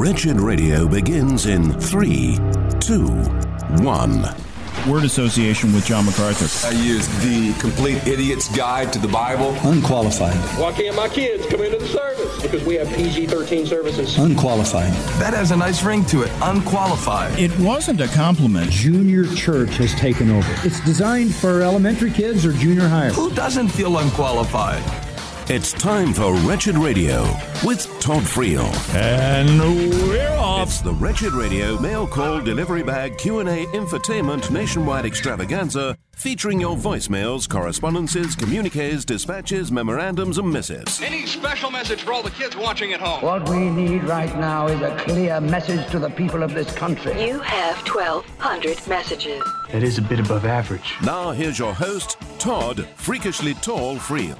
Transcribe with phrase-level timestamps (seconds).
[0.00, 2.38] Wretched Radio begins in three,
[2.80, 3.06] two,
[3.84, 4.22] one.
[4.88, 6.66] Word association with John MacArthur.
[6.66, 9.54] I use the Complete Idiot's Guide to the Bible.
[9.62, 10.36] Unqualified.
[10.58, 12.40] Why can't my kids come into the service?
[12.40, 14.16] Because we have PG 13 services.
[14.16, 14.90] Unqualified.
[15.20, 16.30] That has a nice ring to it.
[16.40, 17.38] Unqualified.
[17.38, 18.70] It wasn't a compliment.
[18.70, 20.50] Junior church has taken over.
[20.64, 23.10] It's designed for elementary kids or junior high.
[23.10, 25.09] Who doesn't feel unqualified?
[25.52, 27.22] It's time for Wretched Radio
[27.64, 28.70] with Todd Friel.
[28.94, 29.58] And
[30.08, 30.68] we're off.
[30.68, 37.48] It's the Wretched Radio mail call delivery bag Q&A infotainment nationwide extravaganza featuring your voicemails,
[37.48, 41.00] correspondences, communiques, dispatches, memorandums and missives.
[41.00, 43.22] Any special message for all the kids watching at home?
[43.22, 47.26] What we need right now is a clear message to the people of this country.
[47.26, 49.42] You have 1,200 messages.
[49.72, 50.92] That is a bit above average.
[51.02, 54.36] Now here's your host, Todd Freakishly Tall Friel.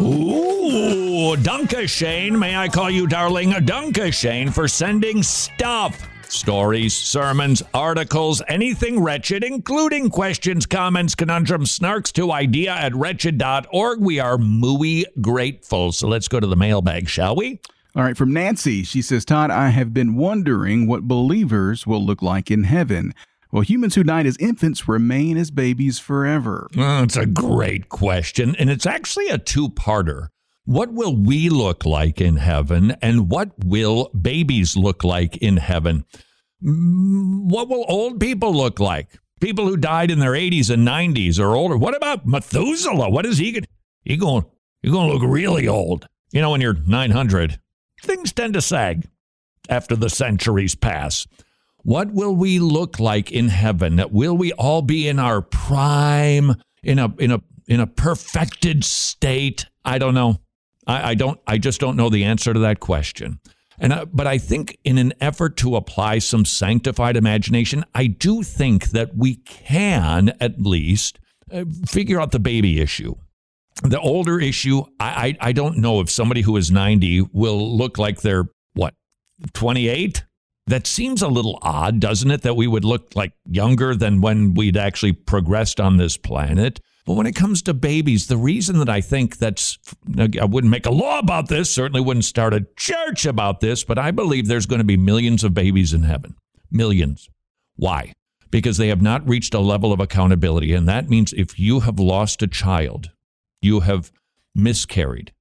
[0.00, 2.36] Ooh, Dunka Shane.
[2.36, 6.07] May I call you, darling, Dunka Shane, for sending stuff.
[6.28, 14.00] Stories, sermons, articles, anything wretched, including questions, comments, conundrums, snarks to idea at wretched.org.
[14.00, 15.92] We are muy grateful.
[15.92, 17.60] So let's go to the mailbag, shall we?
[17.96, 22.22] All right, from Nancy, she says, Todd, I have been wondering what believers will look
[22.22, 23.14] like in heaven.
[23.50, 26.68] Well, humans who died as infants remain as babies forever.
[26.76, 30.28] Oh, it's a great question, and it's actually a two parter.
[30.68, 36.04] What will we look like in heaven, and what will babies look like in heaven?
[36.62, 39.08] Mm, What will old people look like?
[39.40, 41.78] People who died in their 80s and 90s or older.
[41.78, 43.08] What about Methuselah?
[43.08, 43.64] What is he going?
[44.04, 44.44] He going?
[44.82, 46.06] You're going to look really old.
[46.32, 47.58] You know, when you're 900,
[48.02, 49.08] things tend to sag
[49.70, 51.26] after the centuries pass.
[51.78, 54.02] What will we look like in heaven?
[54.10, 59.64] Will we all be in our prime, in a in a in a perfected state?
[59.82, 60.40] I don't know.
[60.88, 61.38] I, I don't.
[61.46, 63.38] I just don't know the answer to that question.
[63.78, 68.42] And I, but I think in an effort to apply some sanctified imagination, I do
[68.42, 71.20] think that we can at least
[71.52, 73.14] uh, figure out the baby issue.
[73.82, 77.98] The older issue, I, I I don't know if somebody who is 90 will look
[77.98, 78.94] like they're what
[79.52, 80.24] 28.
[80.66, 82.42] That seems a little odd, doesn't it?
[82.42, 86.80] That we would look like younger than when we'd actually progressed on this planet.
[87.08, 89.78] But when it comes to babies, the reason that I think that's,
[90.38, 93.98] I wouldn't make a law about this, certainly wouldn't start a church about this, but
[93.98, 96.34] I believe there's going to be millions of babies in heaven.
[96.70, 97.30] Millions.
[97.76, 98.12] Why?
[98.50, 100.74] Because they have not reached a level of accountability.
[100.74, 103.10] And that means if you have lost a child,
[103.62, 104.12] you have
[104.54, 105.32] miscarried,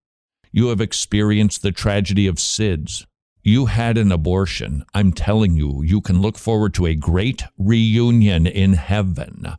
[0.53, 3.05] you have experienced the tragedy of SIDS,
[3.43, 8.47] you had an abortion, I'm telling you, you can look forward to a great reunion
[8.47, 9.57] in heaven.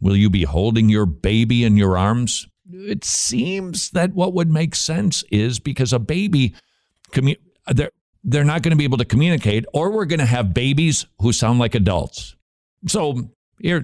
[0.00, 2.46] Will you be holding your baby in your arms?
[2.72, 6.54] It seems that what would make sense is because a baby,
[7.12, 7.90] commu- they're,
[8.24, 11.32] they're not going to be able to communicate, or we're going to have babies who
[11.32, 12.36] sound like adults.
[12.86, 13.30] So
[13.60, 13.82] here,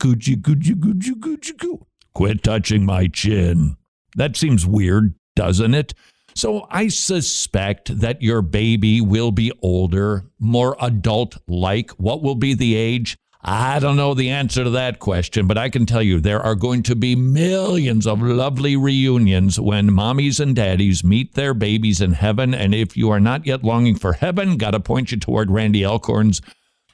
[0.00, 1.86] coochie, coochie, coochie, coochie, coo.
[2.14, 3.76] Quit touching my chin.
[4.16, 5.94] That seems weird, doesn't it?
[6.34, 11.90] So I suspect that your baby will be older, more adult like.
[11.92, 13.18] What will be the age?
[13.44, 16.54] I don't know the answer to that question, but I can tell you there are
[16.54, 22.12] going to be millions of lovely reunions when mommies and daddies meet their babies in
[22.12, 22.54] heaven.
[22.54, 25.84] And if you are not yet longing for heaven, got to point you toward Randy
[25.84, 26.40] Alcorn's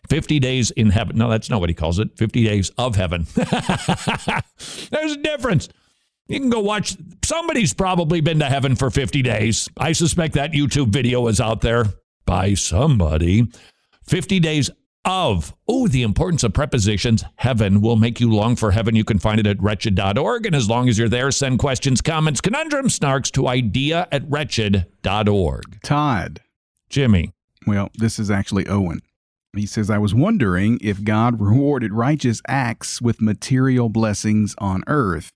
[0.09, 1.19] 50 days in heaven.
[1.19, 3.27] No, that's not what he calls it 50 days of heaven.
[3.35, 5.69] There's a difference.
[6.29, 6.97] You can go watch.
[7.23, 9.69] Somebody's probably been to heaven for 50 days.
[9.77, 11.85] I suspect that YouTube video is out there
[12.25, 13.49] by somebody.
[14.05, 14.71] 50 days
[15.05, 15.55] of.
[15.67, 17.25] Oh, the importance of prepositions.
[17.37, 18.95] Heaven will make you long for heaven.
[18.97, 20.47] You can find it at wretched.org.
[20.47, 25.81] And as long as you're there, send questions, comments, conundrums, snarks to idea at wretched.org.
[25.83, 26.41] Todd.
[26.91, 27.33] Jimmy.
[27.67, 29.01] Well, this is actually Owen.
[29.57, 35.31] He says, I was wondering if God rewarded righteous acts with material blessings on earth.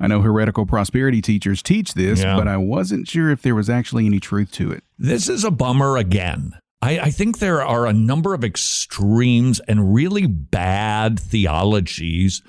[0.00, 2.36] I know heretical prosperity teachers teach this, Yeah.
[2.36, 4.82] but I wasn't sure if there was actually any truth to it.
[4.98, 6.52] This is a bummer again.
[6.82, 12.42] I, I think there are a number of extremes and really bad theologies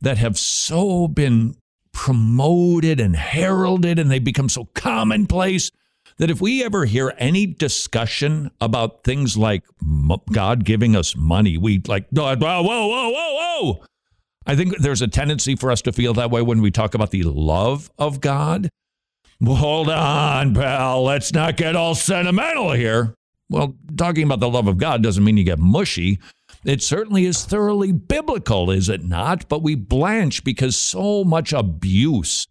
[0.00, 1.56] that have so been
[1.92, 5.70] promoted and heralded and they become so commonplace
[6.18, 9.62] that if we ever hear any discussion about things like
[10.32, 13.84] God giving us money, we like, whoa, whoa, whoa, whoa, whoa.
[14.46, 17.10] I think there's a tendency for us to feel that way when we talk about
[17.10, 18.68] the love of God.
[19.44, 21.02] Hold on, pal.
[21.02, 23.14] Let's not get all sentimental here.
[23.48, 26.18] Well, talking about the love of God doesn't mean you get mushy.
[26.64, 29.48] It certainly is thoroughly biblical, is it not?
[29.48, 32.48] But we blanch because so much abuse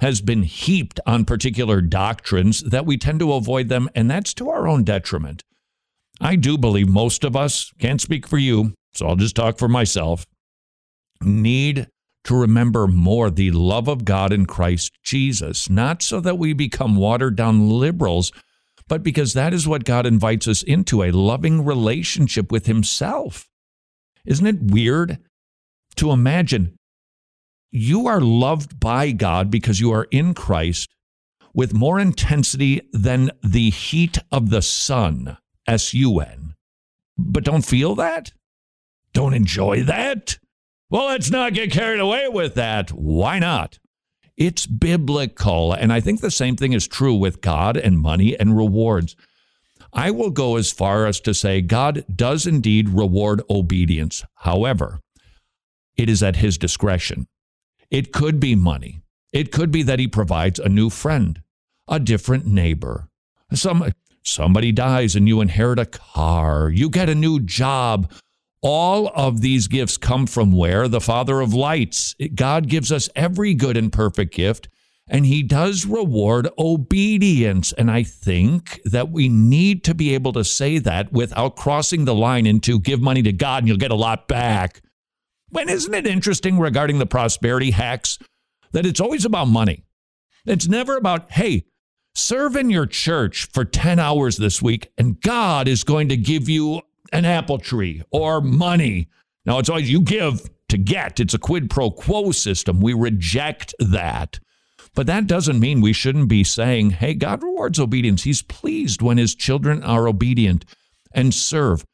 [0.00, 4.48] has been heaped on particular doctrines that we tend to avoid them, and that's to
[4.48, 5.42] our own detriment.
[6.20, 9.68] I do believe most of us, can't speak for you, so I'll just talk for
[9.68, 10.26] myself,
[11.20, 11.88] need
[12.24, 16.96] to remember more the love of God in Christ Jesus, not so that we become
[16.96, 18.32] watered down liberals,
[18.88, 23.48] but because that is what God invites us into a loving relationship with Himself.
[24.24, 25.18] Isn't it weird
[25.96, 26.74] to imagine
[27.70, 30.88] you are loved by God because you are in Christ
[31.54, 35.36] with more intensity than the heat of the sun,
[35.66, 36.54] S U N,
[37.16, 38.32] but don't feel that?
[39.12, 40.38] Don't enjoy that?
[40.90, 42.90] Well, let's not get carried away with that.
[42.90, 43.78] Why not?
[44.38, 45.72] It's biblical.
[45.72, 49.16] And I think the same thing is true with God and money and rewards.
[49.92, 54.24] I will go as far as to say God does indeed reward obedience.
[54.36, 55.00] However,
[55.96, 57.26] it is at his discretion.
[57.90, 59.00] It could be money.
[59.32, 61.42] It could be that he provides a new friend,
[61.88, 63.08] a different neighbor.
[63.52, 63.92] Some,
[64.22, 66.70] somebody dies and you inherit a car.
[66.70, 68.12] You get a new job.
[68.60, 70.88] All of these gifts come from where?
[70.88, 72.16] The Father of lights.
[72.34, 74.68] God gives us every good and perfect gift,
[75.08, 77.72] and He does reward obedience.
[77.72, 82.14] And I think that we need to be able to say that without crossing the
[82.14, 84.82] line into give money to God and you'll get a lot back.
[85.50, 88.18] When isn't it interesting regarding the prosperity hacks
[88.72, 89.84] that it's always about money?
[90.44, 91.64] It's never about, hey,
[92.14, 96.48] serve in your church for 10 hours this week and God is going to give
[96.48, 96.82] you
[97.12, 99.08] an apple tree or money.
[99.44, 101.20] Now, it's always you give to get.
[101.20, 102.80] It's a quid pro quo system.
[102.80, 104.38] We reject that.
[104.94, 108.24] But that doesn't mean we shouldn't be saying, hey, God rewards obedience.
[108.24, 110.64] He's pleased when his children are obedient
[111.12, 111.84] and serve.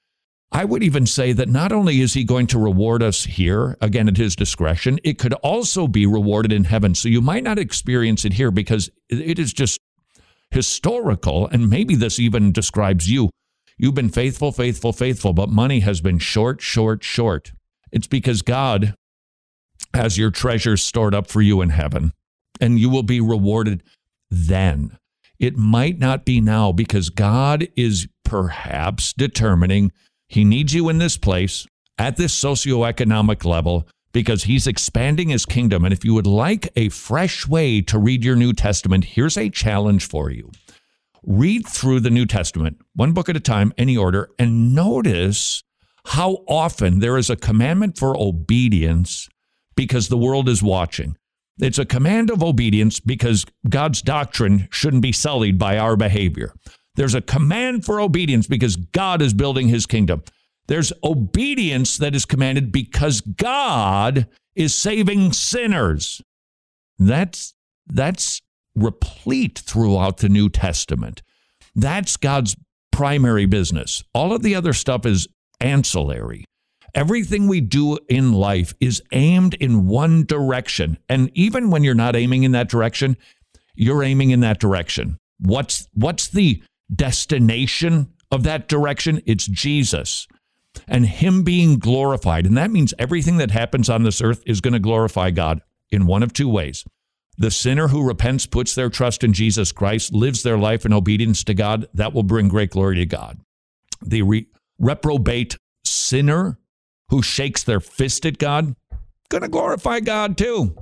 [0.50, 4.06] I would even say that not only is he going to reward us here, again
[4.08, 6.94] at his discretion, it could also be rewarded in heaven.
[6.94, 9.80] So you might not experience it here because it is just
[10.50, 11.48] historical.
[11.48, 13.30] And maybe this even describes you.
[13.76, 17.52] You've been faithful, faithful, faithful, but money has been short, short, short.
[17.90, 18.94] It's because God
[19.92, 22.12] has your treasures stored up for you in heaven,
[22.60, 23.82] and you will be rewarded
[24.30, 24.98] then.
[25.38, 29.92] It might not be now because God is perhaps determining
[30.28, 31.66] he needs you in this place
[31.98, 35.84] at this socioeconomic level because he's expanding his kingdom.
[35.84, 39.50] And if you would like a fresh way to read your New Testament, here's a
[39.50, 40.50] challenge for you
[41.26, 45.62] read through the New Testament, one book at a time, any order, and notice
[46.06, 49.28] how often there is a commandment for obedience
[49.76, 51.16] because the world is watching.
[51.58, 56.52] It's a command of obedience because God's doctrine shouldn't be sullied by our behavior.
[56.96, 60.22] There's a command for obedience because God is building his kingdom.
[60.66, 66.22] There's obedience that is commanded because God is saving sinners.
[66.98, 67.54] That's
[67.86, 68.40] that's
[68.74, 71.22] replete throughout the New Testament.
[71.74, 72.56] That's God's
[72.92, 74.02] primary business.
[74.14, 75.28] All of the other stuff is
[75.60, 76.44] ancillary.
[76.94, 80.98] Everything we do in life is aimed in one direction.
[81.08, 83.16] And even when you're not aiming in that direction,
[83.74, 85.18] you're aiming in that direction.
[85.40, 86.62] What's what's the
[86.94, 89.20] destination of that direction?
[89.26, 90.28] It's Jesus
[90.86, 92.46] and him being glorified.
[92.46, 95.60] And that means everything that happens on this earth is going to glorify God
[95.90, 96.84] in one of two ways.
[97.36, 101.42] The sinner who repents, puts their trust in Jesus Christ, lives their life in obedience
[101.44, 103.40] to God, that will bring great glory to God.
[104.00, 104.46] The re-
[104.78, 106.58] reprobate sinner
[107.08, 108.74] who shakes their fist at God,
[109.28, 110.76] going to glorify God too.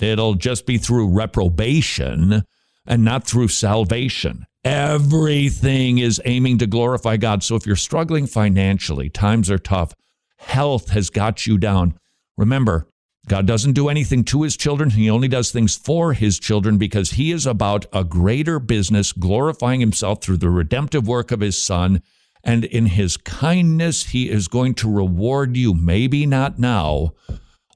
[0.00, 2.42] It'll just be through reprobation
[2.86, 4.46] and not through salvation.
[4.64, 7.42] Everything is aiming to glorify God.
[7.42, 9.94] So if you're struggling financially, times are tough,
[10.38, 11.98] health has got you down.
[12.36, 12.88] Remember,
[13.26, 14.90] God doesn't do anything to his children.
[14.90, 19.80] He only does things for his children because he is about a greater business, glorifying
[19.80, 22.02] himself through the redemptive work of his son.
[22.42, 27.14] And in his kindness, he is going to reward you, maybe not now.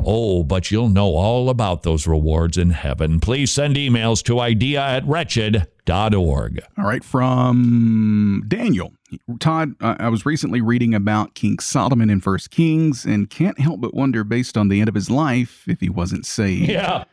[0.05, 3.19] Oh, but you'll know all about those rewards in heaven.
[3.19, 6.61] Please send emails to idea at wretched.org.
[6.77, 8.93] All right, from Daniel.
[9.41, 13.95] Todd, I was recently reading about King Solomon in First Kings and can't help but
[13.95, 16.69] wonder, based on the end of his life, if he wasn't saved.
[16.69, 17.05] Yeah.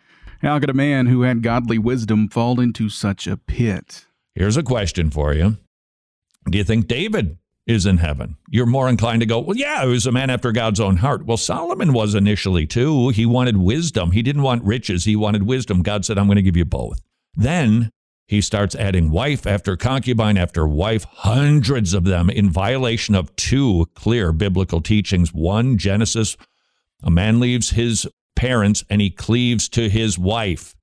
[0.41, 4.05] How could a man who had godly wisdom fall into such a pit?
[4.33, 5.57] Here's a question for you
[6.49, 8.37] Do you think David is in heaven?
[8.49, 11.25] You're more inclined to go, well, yeah, he was a man after God's own heart.
[11.25, 13.09] Well, Solomon was initially too.
[13.09, 15.81] He wanted wisdom, he didn't want riches, he wanted wisdom.
[15.81, 16.99] God said, I'm going to give you both.
[17.33, 17.89] Then
[18.27, 23.87] he starts adding wife after concubine after wife, hundreds of them in violation of two
[23.93, 25.33] clear biblical teachings.
[25.33, 26.35] One, Genesis,
[27.03, 30.75] a man leaves his parents and he cleaves to his wife.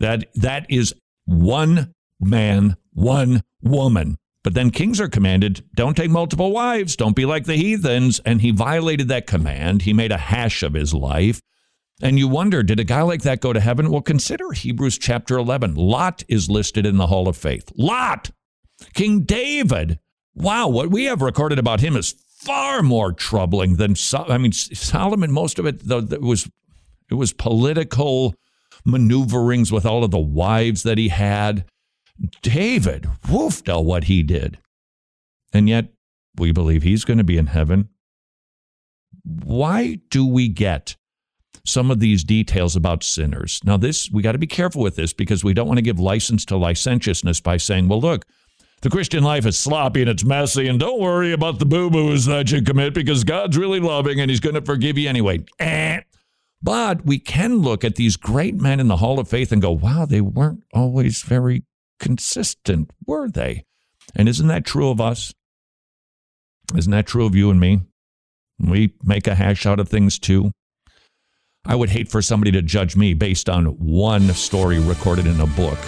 [0.00, 4.16] That that is one man, one woman.
[4.44, 8.20] But then kings are commanded, don't take multiple wives, don't be like the heathens.
[8.24, 9.82] And he violated that command.
[9.82, 11.40] He made a hash of his life.
[12.00, 13.90] And you wonder, did a guy like that go to heaven?
[13.90, 15.74] Well, consider Hebrews chapter 11.
[15.74, 17.72] Lot is listed in the hall of faith.
[17.76, 18.30] Lot,
[18.94, 19.98] King David.
[20.34, 23.96] Wow, what we have recorded about him is far more troubling than
[24.28, 25.32] I mean Solomon.
[25.32, 26.48] Most of it though it was
[27.10, 28.34] it was political
[28.84, 31.64] maneuverings with all of the wives that he had.
[32.42, 34.58] David, woofed at what he did,
[35.52, 35.92] and yet
[36.36, 37.88] we believe he's going to be in heaven.
[39.24, 40.96] Why do we get
[41.68, 43.60] some of these details about sinners?
[43.64, 46.00] Now, this we got to be careful with this because we don't want to give
[46.00, 48.26] license to licentiousness by saying, "Well, look."
[48.80, 52.26] The Christian life is sloppy and it's messy, and don't worry about the boo boos
[52.26, 55.44] that you commit because God's really loving and He's going to forgive you anyway.
[55.58, 56.00] Eh.
[56.62, 59.70] But we can look at these great men in the Hall of Faith and go,
[59.70, 61.64] wow, they weren't always very
[61.98, 63.64] consistent, were they?
[64.14, 65.32] And isn't that true of us?
[66.76, 67.80] Isn't that true of you and me?
[68.58, 70.50] We make a hash out of things too.
[71.68, 75.46] I would hate for somebody to judge me based on one story recorded in a
[75.46, 75.78] book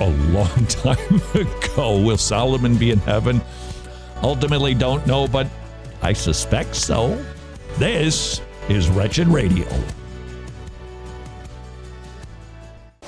[0.00, 2.00] a long time ago.
[2.00, 3.40] Will Solomon be in heaven?
[4.24, 5.46] Ultimately, don't know, but
[6.02, 7.24] I suspect so.
[7.78, 9.68] This is Wretched Radio.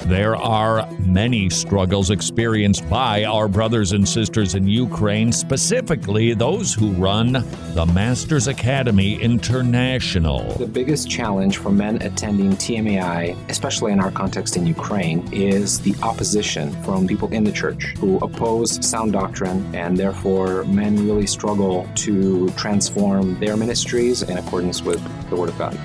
[0.07, 6.91] There are many struggles experienced by our brothers and sisters in Ukraine, specifically those who
[6.93, 7.33] run
[7.75, 10.55] the Masters Academy International.
[10.55, 15.95] The biggest challenge for men attending TMAI, especially in our context in Ukraine, is the
[16.03, 21.89] opposition from people in the church who oppose sound doctrine, and therefore men really struggle
[21.95, 25.79] to transform their ministries in accordance with the Word of God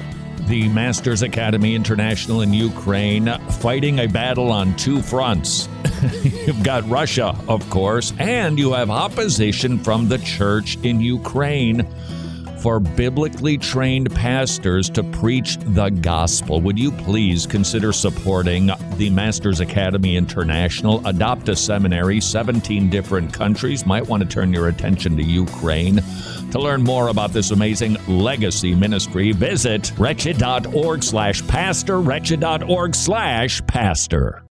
[0.48, 5.68] the Masters Academy International in Ukraine, fighting a battle on two fronts.
[6.24, 11.86] You've got Russia, of course, and you have opposition from the church in Ukraine
[12.62, 16.62] for biblically trained pastors to preach the gospel.
[16.62, 21.06] Would you please consider supporting the Masters Academy International?
[21.06, 23.86] Adopt a seminary, 17 different countries.
[23.86, 26.02] Might want to turn your attention to Ukraine.
[26.52, 34.47] To learn more about this amazing legacy ministry, visit wretched.org slash pastor, wretched.org slash pastor.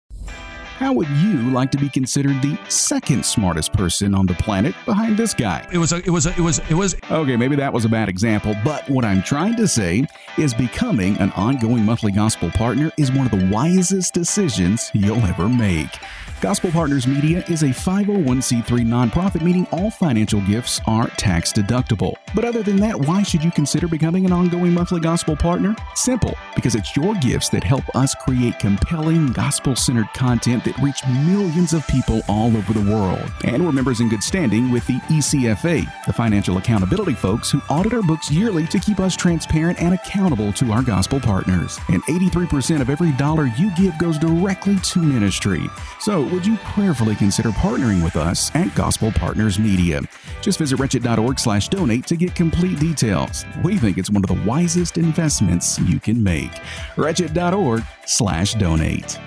[0.81, 5.15] How would you like to be considered the second smartest person on the planet behind
[5.15, 5.63] this guy?
[5.71, 7.89] It was a, it was a, it was it was Okay, maybe that was a
[7.89, 10.07] bad example, but what I'm trying to say
[10.39, 15.47] is becoming an ongoing monthly gospel partner is one of the wisest decisions you'll ever
[15.47, 15.99] make.
[16.41, 22.15] Gospel Partners Media is a 501c3 nonprofit, meaning all financial gifts are tax deductible.
[22.33, 25.75] But other than that, why should you consider becoming an ongoing monthly gospel partner?
[25.93, 31.05] Simple, because it's your gifts that help us create compelling gospel centered content that reach
[31.27, 33.31] millions of people all over the world.
[33.43, 37.93] And we're members in good standing with the ECFA, the financial accountability folks who audit
[37.93, 41.79] our books yearly to keep us transparent and accountable to our gospel partners.
[41.89, 45.69] And 83% of every dollar you give goes directly to ministry.
[45.99, 50.01] So, would you prayerfully consider partnering with us at Gospel Partners Media?
[50.41, 53.45] Just visit wretched.org slash donate to get complete details.
[53.63, 56.51] We think it's one of the wisest investments you can make.
[56.95, 59.19] Wretched.org slash donate.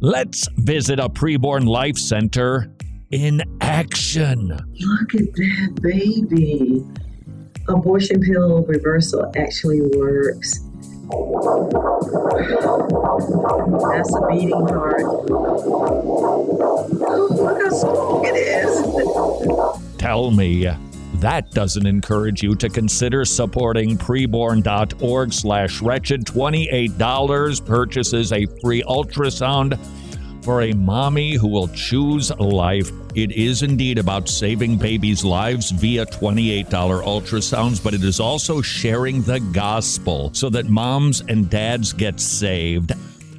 [0.00, 2.72] Let's visit a preborn life center
[3.10, 4.48] in action.
[4.48, 6.84] Look at that baby.
[7.68, 10.60] Abortion pill reversal actually works.
[11.12, 11.20] That's
[14.16, 15.02] a beating heart.
[17.30, 19.98] look how strong it is.
[19.98, 20.70] Tell me
[21.16, 29.78] that doesn't encourage you to consider supporting preborn.org slash wretched $28 purchases a free ultrasound
[30.42, 32.90] for a mommy who will choose life.
[33.14, 39.22] It is indeed about saving babies' lives via $28 ultrasounds, but it is also sharing
[39.22, 42.92] the gospel so that moms and dads get saved.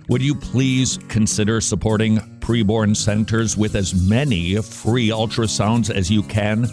[0.09, 6.65] Would you please consider supporting preborn centers with as many free ultrasounds as you can?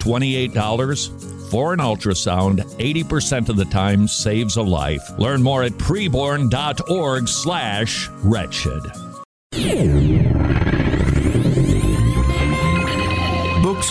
[0.00, 5.02] $28 for an ultrasound 80% of the time saves a life.
[5.18, 9.11] Learn more at preborn.org slash wretched.
[9.52, 9.68] Books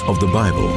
[0.08, 0.68] of the Bible.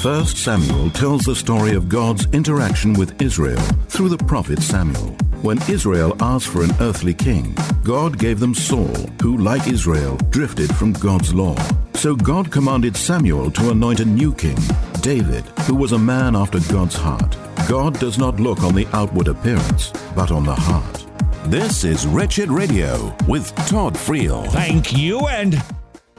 [0.00, 5.14] 1 Samuel tells the story of God's interaction with Israel through the prophet Samuel.
[5.42, 10.74] When Israel asked for an earthly king, God gave them Saul, who, like Israel, drifted
[10.74, 11.58] from God's law.
[11.92, 14.56] So God commanded Samuel to anoint a new king,
[15.02, 17.36] David, who was a man after God's heart.
[17.68, 21.04] God does not look on the outward appearance, but on the heart.
[21.46, 24.50] This is Wretched Radio with Todd Friel.
[24.50, 25.62] Thank you, and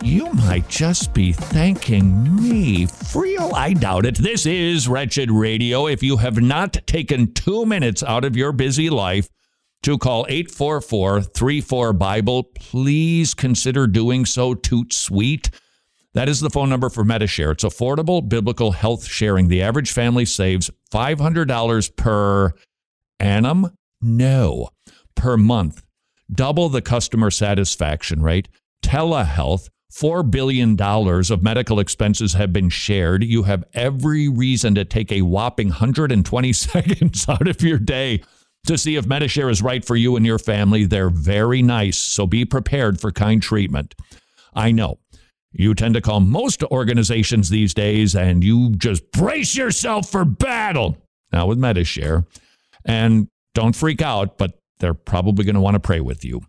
[0.04, 2.86] you might just be thanking me.
[2.86, 4.18] Friel, I doubt it.
[4.20, 5.88] This is Wretched Radio.
[5.88, 9.28] If you have not taken two minutes out of your busy life
[9.82, 14.54] to call 844 34 Bible, please consider doing so.
[14.54, 15.50] Toot sweet.
[16.14, 17.50] That is the phone number for Medi-Share.
[17.50, 19.48] It's affordable biblical health sharing.
[19.48, 22.54] The average family saves $500 per
[23.20, 23.76] annum?
[24.02, 24.70] No,
[25.16, 25.84] per month.
[26.32, 28.48] Double the customer satisfaction rate.
[28.84, 29.70] Telehealth.
[29.94, 33.24] $4 billion of medical expenses have been shared.
[33.24, 38.22] You have every reason to take a whopping 120 seconds out of your day
[38.66, 40.86] to see if Medi-Share is right for you and your family.
[40.86, 43.96] They're very nice, so be prepared for kind treatment.
[44.54, 45.00] I know
[45.52, 50.98] you tend to call most organizations these days and you just brace yourself for battle.
[51.32, 52.26] Now with Medi-Share,
[52.84, 56.42] and don't freak out, but they're probably going to want to pray with you.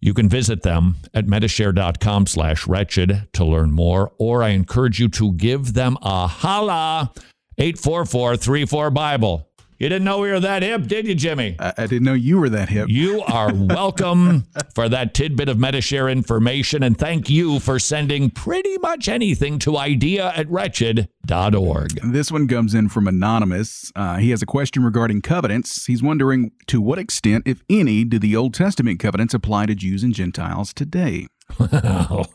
[0.00, 5.08] You can visit them at medishare.com slash wretched to learn more, or I encourage you
[5.08, 7.12] to give them a holla
[7.56, 9.48] 844 Bible.
[9.78, 11.56] You didn't know we were that hip, did you, Jimmy?
[11.58, 12.88] I, I didn't know you were that hip.
[12.88, 18.78] You are welcome for that tidbit of Medi-Share information, and thank you for sending pretty
[18.78, 21.90] much anything to idea at wretched.org.
[22.04, 23.90] This one comes in from Anonymous.
[23.96, 25.86] Uh, he has a question regarding covenants.
[25.86, 30.04] He's wondering to what extent, if any, do the Old Testament covenants apply to Jews
[30.04, 31.26] and Gentiles today?
[31.58, 32.32] Well,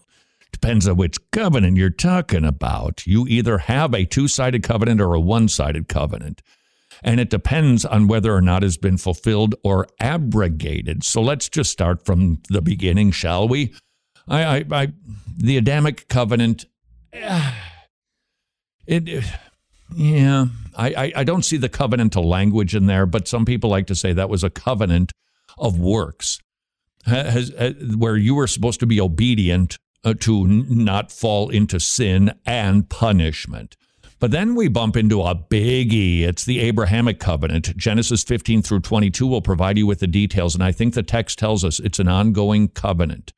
[0.52, 3.08] depends on which covenant you're talking about.
[3.08, 6.42] You either have a two sided covenant or a one sided covenant
[7.04, 11.04] and it depends on whether or not it's been fulfilled or abrogated.
[11.04, 13.74] So let's just start from the beginning, shall we?
[14.28, 14.88] I, I, I
[15.38, 16.66] the Adamic covenant.
[18.92, 19.24] It,
[19.96, 23.86] yeah, I, I, I don't see the covenantal language in there, but some people like
[23.86, 25.12] to say that was a covenant
[25.60, 26.40] of works,
[27.06, 27.52] has,
[27.96, 33.76] where you were supposed to be obedient uh, to not fall into sin and punishment.
[34.20, 36.22] But then we bump into a biggie.
[36.22, 37.76] It's the Abrahamic covenant.
[37.78, 40.56] Genesis 15 through 22 will provide you with the details.
[40.56, 43.32] And I think the text tells us it's an ongoing covenant.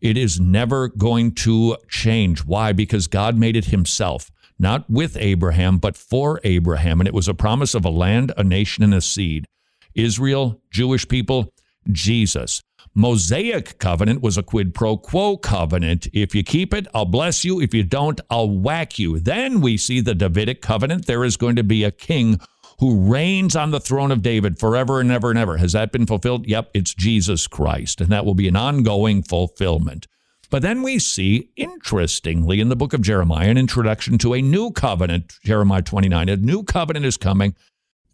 [0.00, 2.44] It is never going to change.
[2.44, 2.72] Why?
[2.72, 7.00] Because God made it himself, not with Abraham, but for Abraham.
[7.00, 9.46] And it was a promise of a land, a nation, and a seed.
[9.94, 11.52] Israel, Jewish people,
[11.92, 12.62] Jesus.
[12.94, 16.08] Mosaic covenant was a quid pro quo covenant.
[16.12, 17.60] If you keep it, I'll bless you.
[17.60, 19.20] If you don't, I'll whack you.
[19.20, 21.06] Then we see the Davidic covenant.
[21.06, 22.40] There is going to be a king
[22.80, 25.58] who reigns on the throne of David forever and ever and ever.
[25.58, 26.48] Has that been fulfilled?
[26.48, 28.00] Yep, it's Jesus Christ.
[28.00, 30.08] And that will be an ongoing fulfillment.
[30.50, 34.72] But then we see, interestingly, in the book of Jeremiah, an introduction to a new
[34.72, 36.28] covenant, Jeremiah 29.
[36.28, 37.54] A new covenant is coming.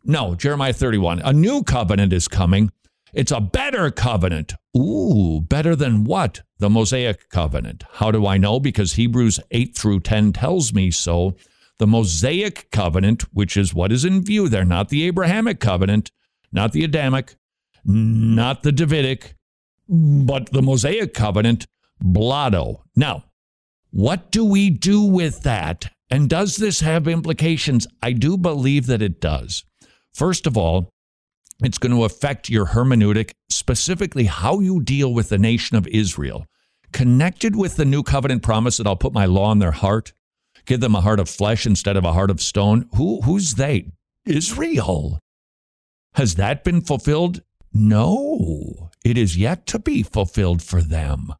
[0.04, 1.20] No, Jeremiah 31.
[1.20, 2.70] A new covenant is coming
[3.16, 4.52] it's a better covenant.
[4.76, 6.42] Ooh, better than what?
[6.58, 7.82] The Mosaic covenant.
[7.94, 8.60] How do I know?
[8.60, 11.34] Because Hebrews 8 through 10 tells me so.
[11.78, 16.10] The Mosaic covenant, which is what is in view there, not the Abrahamic covenant,
[16.52, 17.36] not the Adamic,
[17.84, 19.34] not the Davidic,
[19.88, 21.66] but the Mosaic covenant,
[22.00, 22.84] blotto.
[22.94, 23.24] Now,
[23.90, 25.90] what do we do with that?
[26.10, 27.86] And does this have implications?
[28.02, 29.64] I do believe that it does.
[30.12, 30.90] First of all,
[31.62, 36.46] it's going to affect your hermeneutic, specifically how you deal with the nation of Israel.
[36.92, 40.12] Connected with the new covenant promise that I'll put my law in their heart,
[40.66, 42.88] give them a heart of flesh instead of a heart of stone.
[42.96, 43.92] Who, who's they?
[44.24, 45.18] Israel.
[46.14, 47.42] Has that been fulfilled?
[47.72, 51.34] No, it is yet to be fulfilled for them.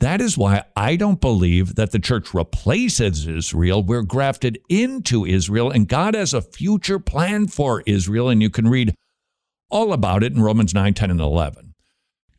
[0.00, 3.82] That is why I don't believe that the church replaces Israel.
[3.82, 8.28] We're grafted into Israel, and God has a future plan for Israel.
[8.28, 8.94] And you can read
[9.72, 11.74] all about it in Romans 9, 10, and 11.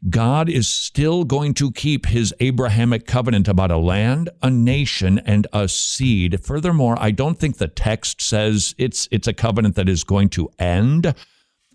[0.10, 5.48] God is still going to keep his Abrahamic covenant about a land, a nation, and
[5.54, 6.44] a seed.
[6.44, 10.50] Furthermore, I don't think the text says it's, it's a covenant that is going to
[10.60, 11.16] end.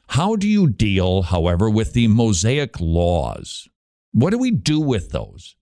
[0.09, 3.67] How do you deal, however, with the Mosaic laws?
[4.13, 5.57] What do we do with those?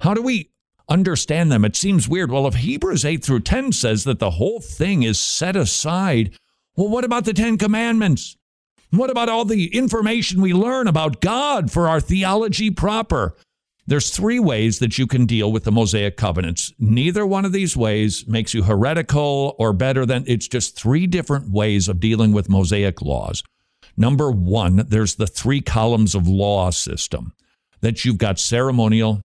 [0.00, 0.50] How do we
[0.88, 1.64] understand them?
[1.64, 2.30] It seems weird.
[2.30, 6.34] Well, if Hebrews 8 through 10 says that the whole thing is set aside,
[6.76, 8.36] well, what about the Ten Commandments?
[8.90, 13.36] What about all the information we learn about God for our theology proper?
[13.88, 16.72] There's three ways that you can deal with the Mosaic covenants.
[16.78, 21.50] Neither one of these ways makes you heretical or better than it's just three different
[21.50, 23.42] ways of dealing with Mosaic laws.
[23.96, 27.32] Number one, there's the three columns of law system
[27.80, 29.20] that you've got ceremonial,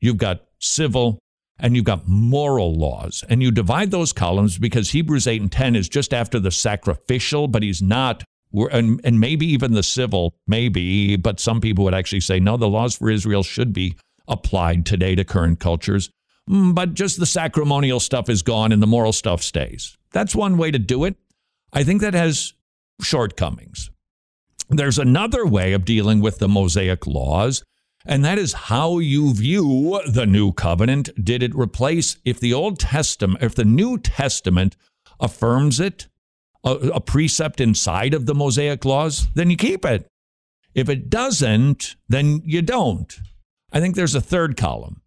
[0.00, 1.18] you've got civil,
[1.58, 3.24] and you've got moral laws.
[3.28, 7.48] And you divide those columns because Hebrews 8 and 10 is just after the sacrificial,
[7.48, 12.20] but he's not and, and maybe even the civil, maybe, but some people would actually
[12.20, 13.96] say, no, the laws for Israel should be
[14.28, 16.10] applied today to current cultures.
[16.48, 19.96] Mm, but just the sacramental stuff is gone and the moral stuff stays.
[20.12, 21.16] That's one way to do it.
[21.72, 22.54] I think that has
[23.02, 23.90] shortcomings.
[24.68, 27.62] There's another way of dealing with the Mosaic laws,
[28.04, 31.10] and that is how you view the new covenant.
[31.22, 34.76] Did it replace, if the Old Testament, if the New Testament
[35.20, 36.08] affirms it,
[36.66, 40.06] a, a precept inside of the Mosaic laws, then you keep it.
[40.74, 43.18] If it doesn't, then you don't.
[43.72, 45.00] I think there's a third column.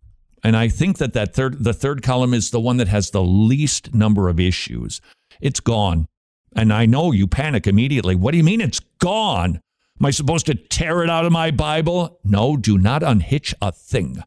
[0.44, 3.22] And I think that, that third, the third column is the one that has the
[3.22, 5.02] least number of issues.
[5.42, 6.08] It's gone.
[6.56, 8.16] And I know you panic immediately.
[8.16, 9.60] What do you mean it's gone?
[10.00, 12.20] Am I supposed to tear it out of my Bible?
[12.24, 14.24] No, do not unhitch a thing.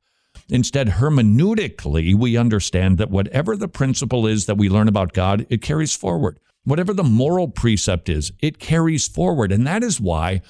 [0.51, 5.63] Instead, hermeneutically, we understand that whatever the principle is that we learn about God, it
[5.63, 6.39] carries forward.
[6.65, 9.51] Whatever the moral precept is, it carries forward.
[9.51, 10.43] And that is why,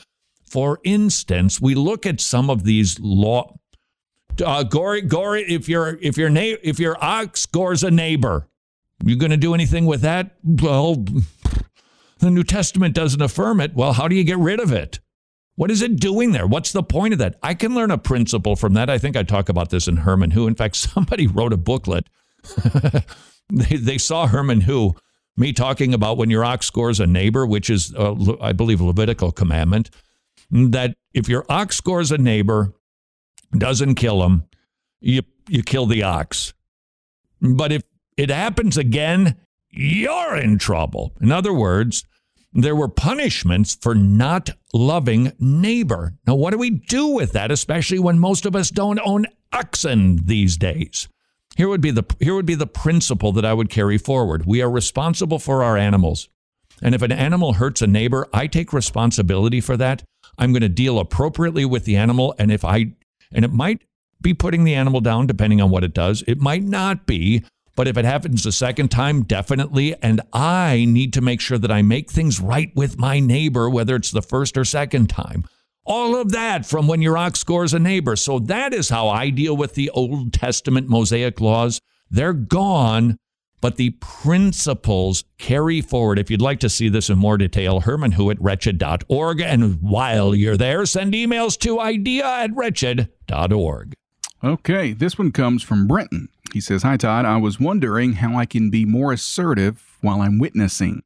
[0.45, 3.57] for instance, we look at some of these law.
[4.45, 5.43] Uh, gory, gory.
[5.43, 8.49] If your if your na- if your ox gores a neighbor,
[9.05, 10.37] you going to do anything with that?
[10.43, 11.05] Well,
[12.19, 13.75] the New Testament doesn't affirm it.
[13.75, 15.01] Well, how do you get rid of it?
[15.57, 16.47] What is it doing there?
[16.47, 17.39] What's the point of that?
[17.43, 18.89] I can learn a principle from that.
[18.89, 20.47] I think I talk about this in Herman Who.
[20.47, 22.07] In fact, somebody wrote a booklet.
[23.51, 24.95] they, they saw Herman Who,
[25.37, 29.33] me talking about when your ox scores a neighbor, which is, uh, I believe, Levitical
[29.33, 29.91] commandment,
[30.51, 32.73] that if your ox scores a neighbor,
[33.57, 34.45] doesn't kill him,
[35.01, 36.53] you, you kill the ox.
[37.41, 37.83] But if
[38.17, 39.37] it happens again,
[39.71, 41.13] you're in trouble.
[41.21, 42.05] In other words,
[42.53, 46.15] there were punishments for not loving neighbor.
[46.27, 50.27] Now, what do we do with that, especially when most of us don't own oxen
[50.27, 51.09] these days?
[51.57, 54.47] Here would be the here would be the principle that I would carry forward.
[54.47, 56.29] We are responsible for our animals.
[56.81, 60.03] And if an animal hurts a neighbor, I take responsibility for that.
[60.39, 62.93] I'm going to deal appropriately with the animal and if I
[63.33, 63.83] and it might
[64.21, 66.23] be putting the animal down depending on what it does.
[66.27, 69.95] It might not be, but if it happens a second time, definitely.
[70.03, 73.97] And I need to make sure that I make things right with my neighbor, whether
[73.97, 75.45] it's the first or second time.
[75.85, 78.15] All of that from when your ox scores a neighbor.
[78.17, 81.81] So that is how I deal with the Old Testament Mosaic laws.
[82.11, 83.17] They're gone,
[83.61, 86.19] but the principles carry forward.
[86.19, 89.41] If you'd like to see this in more detail, Herman Who at wretched.org.
[89.41, 93.95] And while you're there, send emails to idea at wretched.org.
[94.45, 96.29] Okay, this one comes from Brenton.
[96.53, 97.25] He says, Hi, Todd.
[97.25, 101.03] I was wondering how I can be more assertive while I'm witnessing.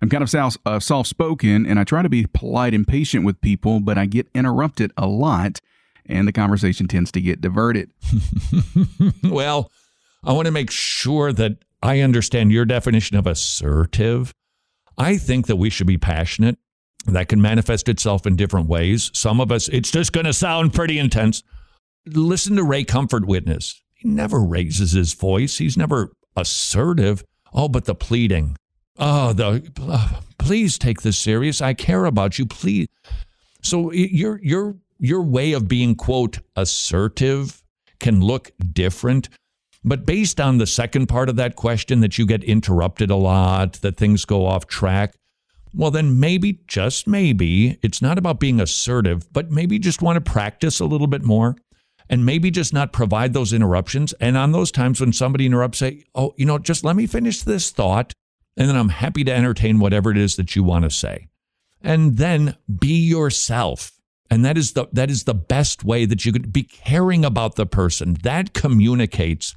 [0.00, 3.40] I'm kind of uh, soft spoken and I try to be polite and patient with
[3.40, 5.58] people, but I get interrupted a lot
[6.06, 7.90] and the conversation tends to get diverted.
[9.24, 9.70] well,
[10.24, 14.32] I want to make sure that I understand your definition of assertive.
[14.96, 16.58] I think that we should be passionate.
[17.06, 19.10] That can manifest itself in different ways.
[19.14, 21.42] Some of us, it's just going to sound pretty intense.
[22.06, 23.80] Listen to Ray Comfort Witness.
[23.94, 25.58] He never raises his voice.
[25.58, 27.24] He's never assertive.
[27.52, 28.56] Oh, but the pleading.
[28.98, 31.60] Oh, the uh, please take this serious.
[31.60, 32.46] I care about you.
[32.46, 32.88] Please.
[33.62, 37.62] So your your your way of being quote assertive
[38.00, 39.28] can look different.
[39.84, 43.74] But based on the second part of that question that you get interrupted a lot,
[43.74, 45.14] that things go off track,
[45.74, 50.30] well, then maybe, just maybe, it's not about being assertive, but maybe just want to
[50.30, 51.56] practice a little bit more
[52.10, 54.12] and maybe just not provide those interruptions.
[54.14, 57.42] And on those times when somebody interrupts, say, oh, you know, just let me finish
[57.42, 58.12] this thought.
[58.58, 61.28] And then I'm happy to entertain whatever it is that you want to say.
[61.80, 63.92] And then be yourself.
[64.30, 67.54] And that is the that is the best way that you could be caring about
[67.54, 68.18] the person.
[68.24, 69.54] That communicates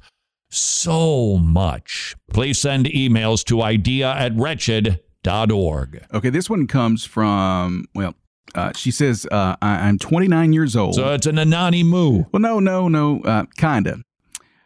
[0.50, 2.14] so much.
[2.32, 6.04] Please send emails to idea at wretched.org.
[6.14, 8.14] Okay, this one comes from, well,
[8.54, 10.94] uh, she says, uh, I- am 29 years old.
[10.94, 12.24] So it's an Anani Moo.
[12.32, 13.98] Well, no, no, no, uh, kinda.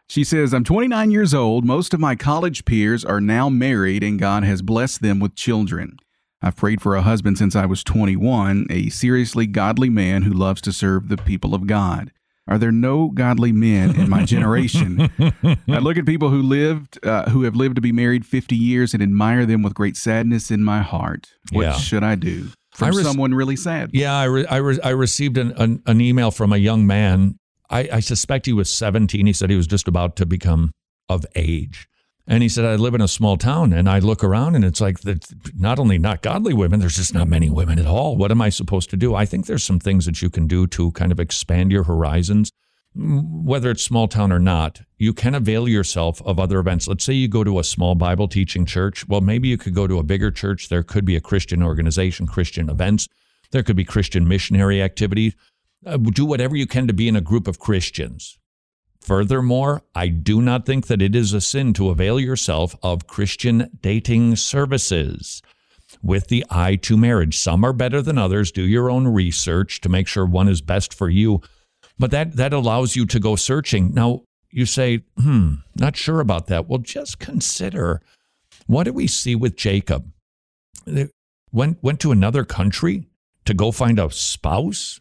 [0.08, 1.64] She says, I'm 29 years old.
[1.64, 5.98] Most of my college peers are now married, and God has blessed them with children.
[6.42, 10.60] I've prayed for a husband since I was 21, a seriously godly man who loves
[10.62, 12.12] to serve the people of God.
[12.48, 15.10] Are there no godly men in my generation?
[15.18, 18.94] I look at people who lived, uh, who have lived to be married 50 years,
[18.94, 21.32] and admire them with great sadness in my heart.
[21.50, 21.72] What yeah.
[21.72, 22.50] should I do?
[22.76, 23.90] from re- someone really sad.
[23.92, 27.38] Yeah, I, re- I, re- I received an, an, an, email from a young man.
[27.70, 29.26] I, I suspect he was 17.
[29.26, 30.70] He said he was just about to become
[31.08, 31.88] of age.
[32.28, 34.80] And he said, I live in a small town and I look around and it's
[34.80, 38.16] like that not only not godly women, there's just not many women at all.
[38.16, 39.14] What am I supposed to do?
[39.14, 42.50] I think there's some things that you can do to kind of expand your horizons.
[42.96, 46.88] Mm, whether it's small town or not, you can avail yourself of other events.
[46.88, 49.06] Let's say you go to a small Bible teaching church.
[49.06, 50.68] Well, maybe you could go to a bigger church.
[50.68, 53.06] There could be a Christian organization, Christian events.
[53.52, 55.36] There could be Christian missionary activities.
[55.86, 58.38] Uh, do whatever you can to be in a group of Christians.
[59.00, 63.70] Furthermore, I do not think that it is a sin to avail yourself of Christian
[63.80, 65.42] dating services
[66.02, 67.38] with the eye to marriage.
[67.38, 68.50] Some are better than others.
[68.50, 71.40] Do your own research to make sure one is best for you.
[72.00, 73.94] But that, that allows you to go searching.
[73.94, 76.68] Now, you say, hmm, not sure about that.
[76.68, 78.02] Well, just consider
[78.66, 80.10] what do we see with Jacob?
[81.52, 83.06] Went, went to another country
[83.44, 84.98] to go find a spouse?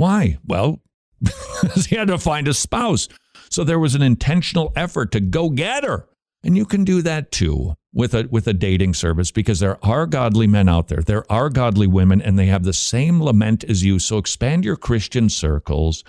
[0.00, 0.38] Why?
[0.46, 0.80] Well,
[1.86, 3.06] he had to find a spouse.
[3.50, 6.08] So there was an intentional effort to go get her.
[6.42, 10.06] And you can do that too with a with a dating service because there are
[10.06, 11.02] godly men out there.
[11.02, 13.98] There are godly women and they have the same lament as you.
[13.98, 16.02] So expand your Christian circles.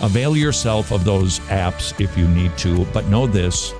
[0.00, 3.72] Avail yourself of those apps if you need to, but know this,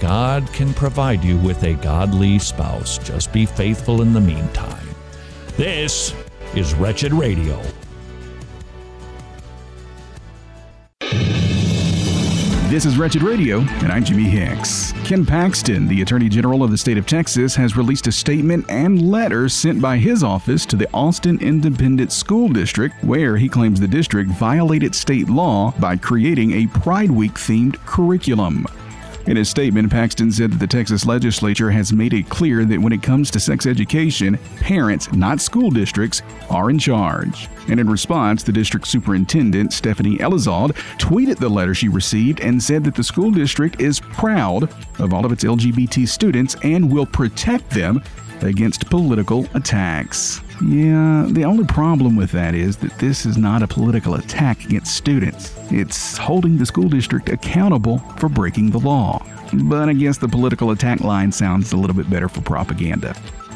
[0.00, 2.98] God can provide you with a godly spouse.
[2.98, 4.88] Just be faithful in the meantime.
[5.56, 6.12] This
[6.56, 7.62] is Wretched Radio.
[12.68, 14.92] This is Wretched Radio, and I'm Jimmy Hicks.
[15.02, 19.10] Ken Paxton, the Attorney General of the state of Texas, has released a statement and
[19.10, 23.88] letter sent by his office to the Austin Independent School District, where he claims the
[23.88, 28.66] district violated state law by creating a Pride Week themed curriculum.
[29.28, 32.94] In his statement, Paxton said that the Texas legislature has made it clear that when
[32.94, 37.46] it comes to sex education, parents, not school districts, are in charge.
[37.68, 42.82] And in response, the district superintendent, Stephanie Elizalde, tweeted the letter she received and said
[42.84, 47.68] that the school district is proud of all of its LGBT students and will protect
[47.68, 48.02] them
[48.40, 50.40] against political attacks.
[50.62, 54.96] Yeah, the only problem with that is that this is not a political attack against
[54.96, 55.54] students.
[55.70, 59.24] It's holding the school district accountable for breaking the law.
[59.52, 63.14] But I guess the political attack line sounds a little bit better for propaganda.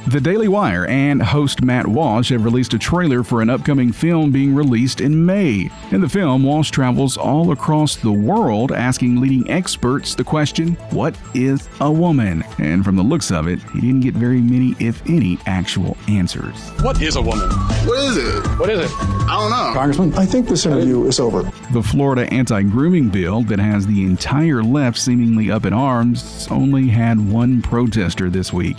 [0.09, 4.33] The Daily Wire and host Matt Walsh have released a trailer for an upcoming film
[4.33, 5.71] being released in May.
[5.93, 11.17] In the film, Walsh travels all across the world asking leading experts the question, What
[11.35, 12.43] is a woman?
[12.59, 16.57] And from the looks of it, he didn't get very many, if any, actual answers.
[16.81, 17.49] What is a woman?
[17.87, 18.59] What is it?
[18.59, 18.91] What is it?
[19.01, 19.73] I don't know.
[19.73, 21.45] Congressman, I think this interview is over.
[21.73, 26.89] The Florida anti grooming bill that has the entire left seemingly up in arms only
[26.89, 28.79] had one protester this week.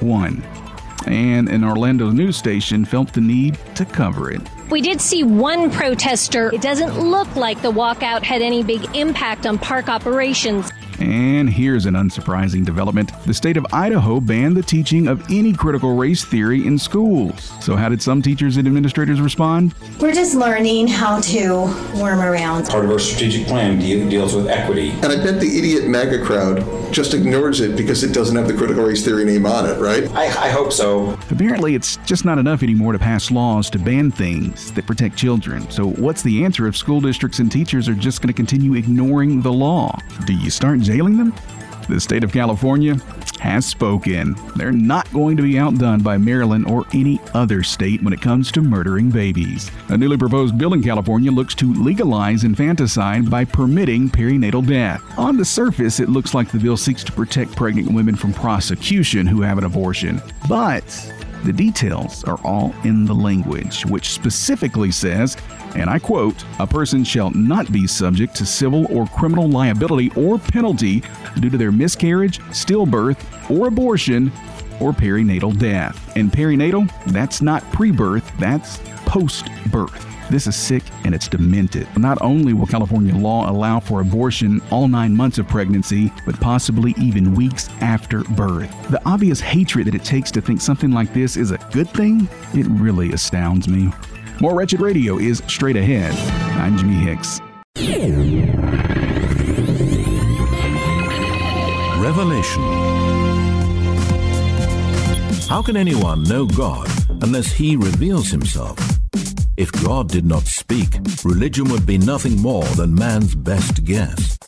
[0.00, 0.42] One
[1.06, 4.40] and an Orlando news station felt the need to cover it.
[4.70, 6.52] We did see one protester.
[6.52, 10.70] It doesn't look like the walkout had any big impact on park operations.
[11.00, 13.12] And here's an unsurprising development.
[13.24, 17.52] The state of Idaho banned the teaching of any critical race theory in schools.
[17.60, 19.74] So, how did some teachers and administrators respond?
[20.00, 21.64] We're just learning how to
[22.00, 22.66] worm around.
[22.66, 24.90] Part of our strategic plan deals with equity.
[24.90, 28.54] And I bet the idiot MAGA crowd just ignores it because it doesn't have the
[28.54, 30.10] critical race theory name on it, right?
[30.12, 31.18] I, I hope so.
[31.30, 35.70] Apparently, it's just not enough anymore to pass laws to ban things that protect children.
[35.70, 39.40] So, what's the answer if school districts and teachers are just going to continue ignoring
[39.40, 39.98] the law?
[40.26, 41.34] Do you start jailing them?
[41.88, 42.96] The state of California
[43.40, 44.36] has spoken.
[44.54, 48.52] They're not going to be outdone by Maryland or any other state when it comes
[48.52, 49.68] to murdering babies.
[49.88, 55.02] A newly proposed bill in California looks to legalize infanticide by permitting perinatal death.
[55.18, 59.26] On the surface, it looks like the bill seeks to protect pregnant women from prosecution
[59.26, 60.22] who have an abortion.
[60.48, 60.84] But
[61.44, 65.36] the details are all in the language, which specifically says,
[65.74, 70.38] and I quote, a person shall not be subject to civil or criminal liability or
[70.38, 71.02] penalty
[71.40, 73.18] due to their miscarriage, stillbirth,
[73.50, 74.30] or abortion,
[74.80, 76.16] or perinatal death.
[76.16, 80.06] And perinatal, that's not pre birth, that's post birth.
[80.30, 81.86] This is sick and it's demented.
[81.98, 86.94] Not only will California law allow for abortion all nine months of pregnancy, but possibly
[86.96, 88.70] even weeks after birth.
[88.90, 92.30] The obvious hatred that it takes to think something like this is a good thing,
[92.54, 93.92] it really astounds me.
[94.40, 96.14] More Wretched Radio is straight ahead.
[96.58, 97.42] I'm Jimmy Hicks.
[102.00, 102.62] Revelation.
[105.46, 106.88] How can anyone know God
[107.22, 109.01] unless He reveals Himself?
[109.56, 114.38] If God did not speak, religion would be nothing more than man's best guess.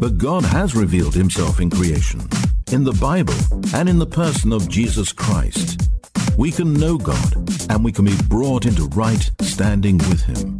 [0.00, 2.28] But God has revealed himself in creation,
[2.72, 3.34] in the Bible,
[3.74, 5.88] and in the person of Jesus Christ.
[6.36, 7.36] We can know God,
[7.70, 10.56] and we can be brought into right standing with Him.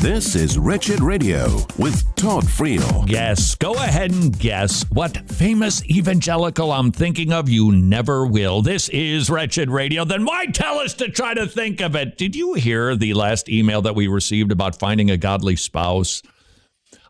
[0.00, 1.46] This is Wretched Radio
[1.78, 3.08] with Todd Friel.
[3.08, 7.48] Yes, go ahead and guess what famous evangelical I'm thinking of.
[7.48, 8.60] You never will.
[8.60, 10.04] This is Wretched Radio.
[10.04, 12.18] Then why tell us to try to think of it?
[12.18, 16.22] Did you hear the last email that we received about finding a godly spouse?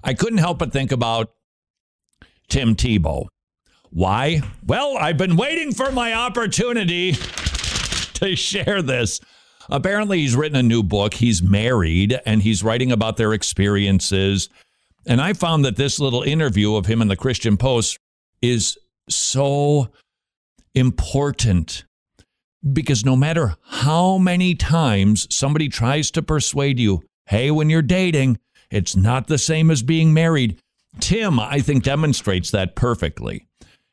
[0.03, 1.33] I couldn't help but think about
[2.49, 3.27] Tim Tebow.
[3.91, 4.43] Why?
[4.65, 7.13] Well, I've been waiting for my opportunity
[8.15, 9.21] to share this.
[9.71, 11.15] Apparently, he's written a new book.
[11.15, 14.49] He's married and he's writing about their experiences.
[15.07, 17.99] And I found that this little interview of him in the Christian Post
[18.43, 18.77] is
[19.09, 19.89] so
[20.75, 21.85] important
[22.73, 28.39] because no matter how many times somebody tries to persuade you, hey, when you're dating,
[28.71, 30.59] it's not the same as being married.
[30.99, 33.47] Tim, I think, demonstrates that perfectly.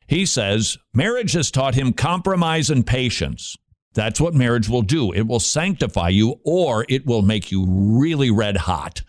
[0.06, 3.56] He says marriage has taught him compromise and patience.
[3.94, 5.12] That's what marriage will do.
[5.12, 9.02] It will sanctify you or it will make you really red hot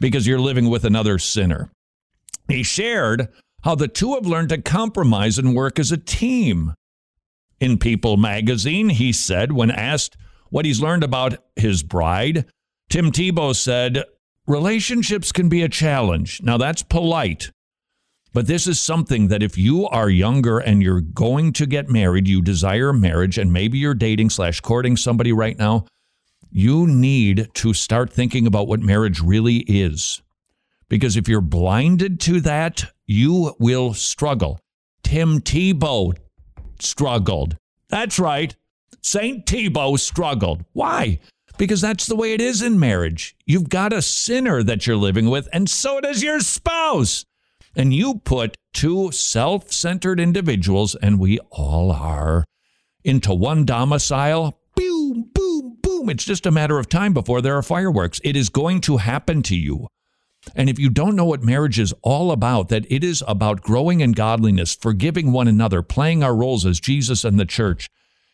[0.00, 1.70] because you're living with another sinner.
[2.48, 3.28] He shared
[3.62, 6.74] how the two have learned to compromise and work as a team.
[7.60, 10.16] In People magazine, he said, when asked
[10.50, 12.46] what he's learned about his bride,
[12.90, 14.02] Tim Tebow said,
[14.46, 16.42] Relationships can be a challenge.
[16.42, 17.52] Now, that's polite.
[18.32, 22.26] But this is something that if you are younger and you're going to get married,
[22.26, 25.84] you desire marriage, and maybe you're dating slash courting somebody right now,
[26.50, 30.22] you need to start thinking about what marriage really is.
[30.88, 34.58] Because if you're blinded to that, you will struggle.
[35.02, 36.14] Tim Tebow
[36.78, 37.56] struggled.
[37.88, 38.54] That's right.
[39.02, 39.44] St.
[39.44, 40.64] Tebow struggled.
[40.72, 41.20] Why?
[41.58, 43.36] Because that's the way it is in marriage.
[43.44, 47.26] You've got a sinner that you're living with, and so does your spouse
[47.74, 52.44] and you put two self centered individuals, and we all are,
[53.04, 56.10] into one domicile, boom, boom, boom.
[56.10, 58.20] It's just a matter of time before there are fireworks.
[58.24, 59.88] It is going to happen to you.
[60.56, 64.00] And if you don't know what marriage is all about, that it is about growing
[64.00, 67.88] in godliness, forgiving one another, playing our roles as Jesus and the church,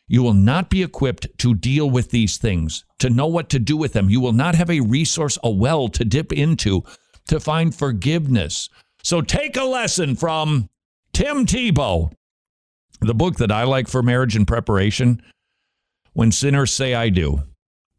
[0.06, 3.76] you will not be equipped to deal with these things, to know what to do
[3.76, 4.08] with them.
[4.08, 6.82] You will not have a resource, a well to dip into,
[7.28, 8.70] to find forgiveness,
[9.02, 10.68] so take a lesson from
[11.12, 12.12] Tim Tebow.
[13.00, 15.22] The book that I like for marriage and preparation,
[16.12, 17.42] When Sinners Say I Do.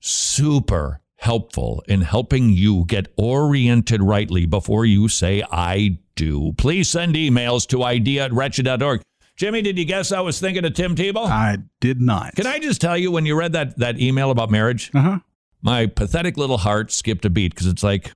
[0.01, 6.53] Super helpful in helping you get oriented rightly before you say I do.
[6.57, 9.01] Please send emails to idea at wretched.org.
[9.35, 11.25] Jimmy, did you guess I was thinking of Tim Tebow?
[11.25, 12.35] I did not.
[12.35, 14.91] Can I just tell you when you read that that email about marriage?
[14.93, 15.19] Uh-huh.
[15.61, 18.11] My pathetic little heart skipped a beat because it's like,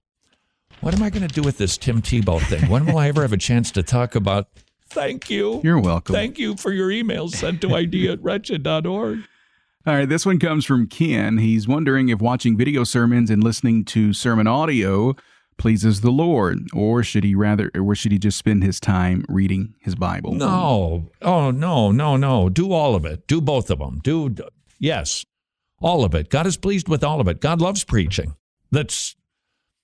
[0.84, 2.70] what am I going to do with this Tim Tebow thing?
[2.70, 4.50] When will I ever have a chance to talk about?
[4.90, 5.62] Thank you.
[5.64, 6.14] You're welcome.
[6.14, 9.20] Thank you for your email sent to idea at wretched.org.
[9.88, 11.38] All right, this one comes from Ken.
[11.38, 15.16] He's wondering if watching video sermons and listening to sermon audio
[15.58, 19.76] pleases the Lord, or should he rather, or should he just spend his time reading
[19.80, 20.34] his Bible?
[20.34, 22.50] No, oh no, no, no.
[22.50, 23.26] Do all of it.
[23.28, 24.02] Do both of them.
[24.04, 24.36] Do
[24.80, 25.26] yes,
[25.80, 26.30] all of it.
[26.30, 27.40] God is pleased with all of it.
[27.40, 28.36] God loves preaching.
[28.72, 29.16] That's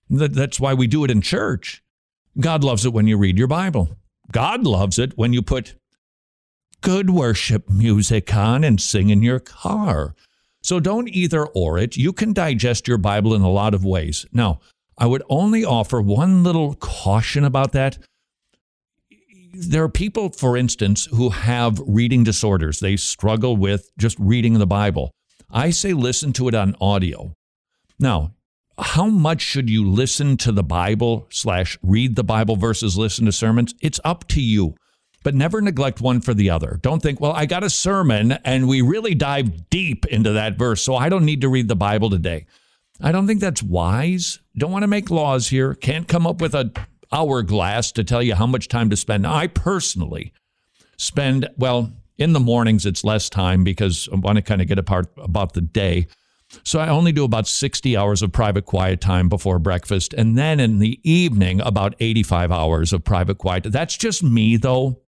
[0.09, 1.83] that's why we do it in church.
[2.39, 3.97] God loves it when you read your Bible.
[4.31, 5.75] God loves it when you put
[6.81, 10.15] good worship music on and sing in your car.
[10.61, 11.97] So don't either or it.
[11.97, 14.25] You can digest your Bible in a lot of ways.
[14.31, 14.59] Now,
[14.97, 17.97] I would only offer one little caution about that.
[19.53, 22.79] There are people, for instance, who have reading disorders.
[22.79, 25.11] They struggle with just reading the Bible.
[25.49, 27.33] I say listen to it on audio.
[27.99, 28.33] Now,
[28.81, 33.31] how much should you listen to the Bible slash read the Bible versus listen to
[33.31, 33.73] sermons?
[33.81, 34.75] It's up to you.
[35.21, 36.79] But never neglect one for the other.
[36.81, 40.81] Don't think, well, I got a sermon and we really dive deep into that verse,
[40.81, 42.45] so I don't need to read the Bible today.
[43.01, 44.39] I don't think that's wise.
[44.57, 45.73] Don't want to make laws here.
[45.73, 46.71] Can't come up with a
[47.11, 49.27] hourglass to tell you how much time to spend.
[49.27, 50.31] I personally
[50.97, 54.79] spend, well, in the mornings it's less time because I want to kind of get
[54.79, 56.07] apart about the day.
[56.63, 60.13] So I only do about 60 hours of private quiet time before breakfast.
[60.13, 63.63] And then in the evening, about 85 hours of private quiet.
[63.63, 65.01] That's just me, though.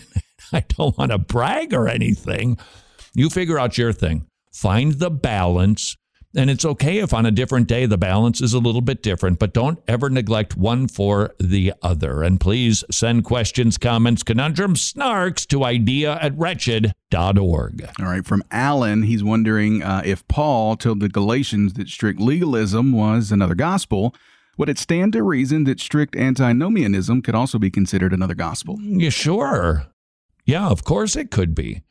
[0.52, 2.58] I don't want to brag or anything.
[3.14, 4.26] You figure out your thing.
[4.52, 5.96] Find the balance
[6.36, 9.38] and it's okay if on a different day the balance is a little bit different,
[9.38, 12.22] but don't ever neglect one for the other.
[12.22, 17.88] And please send questions, comments, conundrums, snarks to idea at wretched.org.
[17.98, 18.24] All right.
[18.24, 23.56] From Alan, he's wondering uh, if Paul told the Galatians that strict legalism was another
[23.56, 24.14] gospel.
[24.56, 28.78] Would it stand to reason that strict antinomianism could also be considered another gospel?
[28.80, 29.86] Yeah, sure.
[30.44, 31.82] Yeah, of course it could be.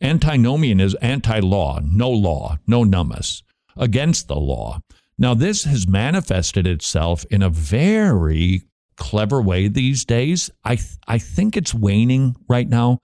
[0.00, 3.42] Antinomian is anti law, no law, no nummus
[3.76, 4.80] against the law.
[5.18, 8.62] Now, this has manifested itself in a very
[8.96, 10.50] clever way these days.
[10.64, 12.98] I, th- I think it's waning right now,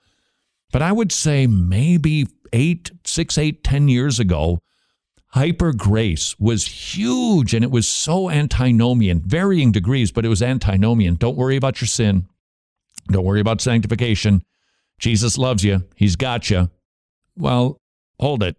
[0.72, 4.60] but I would say maybe eight, six, eight, ten years ago,
[5.28, 11.14] hyper grace was huge and it was so antinomian, varying degrees, but it was antinomian.
[11.14, 12.26] Don't worry about your sin.
[13.10, 14.42] Don't worry about sanctification.
[14.98, 15.84] Jesus loves you.
[15.96, 16.70] He's got you.
[17.36, 17.78] Well,
[18.18, 18.56] hold it.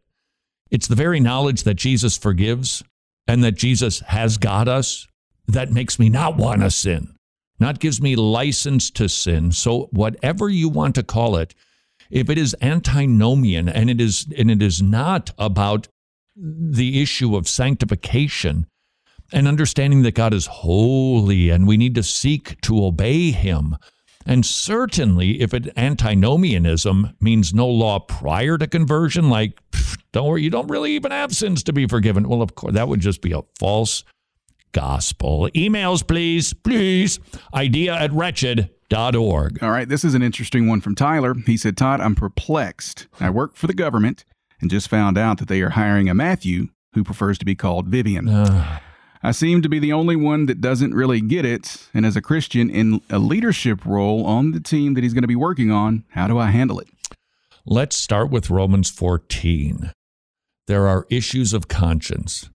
[0.71, 2.83] It's the very knowledge that Jesus forgives
[3.27, 5.07] and that Jesus has got us
[5.47, 7.13] that makes me not want to sin,
[7.59, 9.51] not gives me license to sin.
[9.51, 11.53] So, whatever you want to call it,
[12.09, 15.87] if it is antinomian and it is and it is not about
[16.35, 18.65] the issue of sanctification
[19.31, 23.75] and understanding that God is holy and we need to seek to obey him.
[24.25, 29.59] And certainly, if it antinomianism means no law prior to conversion, like,
[30.11, 32.27] don't worry, you don't really even have sins to be forgiven.
[32.27, 34.03] Well, of course, that would just be a false
[34.71, 35.49] gospel.
[35.55, 37.19] Emails, please, please.
[37.53, 39.63] Idea at wretched.org.
[39.63, 41.33] All right, this is an interesting one from Tyler.
[41.45, 43.07] He said, Todd, I'm perplexed.
[43.19, 44.25] I work for the government
[44.59, 47.87] and just found out that they are hiring a Matthew who prefers to be called
[47.87, 48.27] Vivian.
[49.23, 51.87] I seem to be the only one that doesn't really get it.
[51.93, 55.27] And as a Christian in a leadership role on the team that he's going to
[55.27, 56.87] be working on, how do I handle it?
[57.65, 59.91] Let's start with Romans 14.
[60.67, 62.49] There are issues of conscience.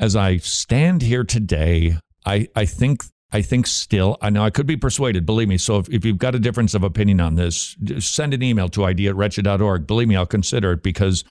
[0.00, 4.66] As I stand here today, I, I think I think still, I know I could
[4.66, 5.58] be persuaded, believe me.
[5.58, 8.86] So if, if you've got a difference of opinion on this, send an email to
[8.86, 9.86] idea at wretched.org.
[9.86, 11.24] Believe me, I'll consider it because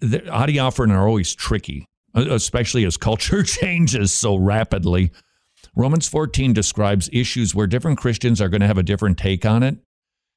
[0.00, 1.86] the adiaphora are always tricky,
[2.16, 5.12] especially as culture changes so rapidly.
[5.74, 9.62] Romans 14 describes issues where different Christians are going to have a different take on
[9.62, 9.76] it,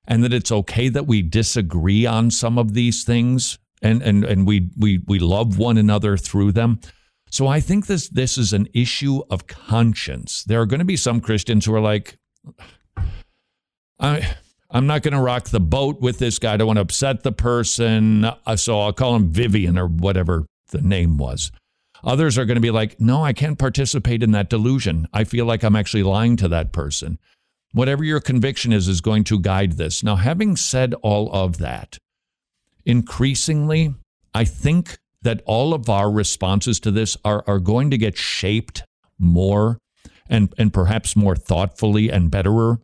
[0.05, 4.45] and that it's okay that we disagree on some of these things and, and, and
[4.45, 6.79] we, we, we love one another through them.
[7.31, 10.43] So I think this this is an issue of conscience.
[10.43, 12.17] There are going to be some Christians who are like,
[13.99, 14.35] I
[14.71, 16.53] I'm not going to rock the boat with this guy.
[16.53, 20.45] I don't want to upset the person, uh, so I'll call him Vivian or whatever
[20.69, 21.51] the name was.
[22.03, 25.07] Others are going to be like, no, I can't participate in that delusion.
[25.13, 27.19] I feel like I'm actually lying to that person.
[27.73, 30.03] Whatever your conviction is, is going to guide this.
[30.03, 31.97] Now, having said all of that,
[32.85, 33.93] increasingly,
[34.33, 38.83] I think that all of our responses to this are, are going to get shaped
[39.19, 39.77] more
[40.29, 42.79] and, and perhaps more thoughtfully and betterer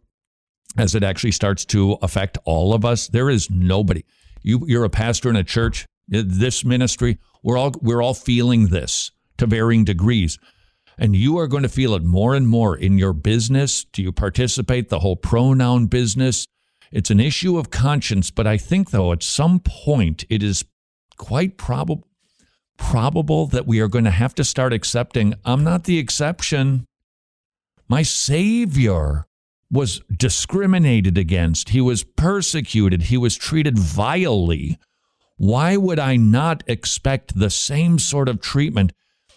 [0.77, 3.07] as it actually starts to affect all of us.
[3.07, 4.03] There is nobody.
[4.43, 8.67] You, you're a pastor in a church, Uh, this ministry, we're all, we're all feeling
[8.67, 10.37] this to varying degrees.
[10.97, 13.83] And you are going to feel it more and more in your business.
[13.85, 14.89] Do you participate?
[14.89, 16.45] The whole pronoun business.
[16.91, 20.63] It's an issue of conscience, but I think, though, at some point it is
[21.17, 22.07] quite probable
[22.77, 26.85] probable that we are going to have to start accepting I'm not the exception.
[27.87, 29.25] My Savior
[29.71, 34.77] was discriminated against, he was persecuted, he was treated vilely.
[35.37, 38.93] Why would I not expect the same sort of treatment?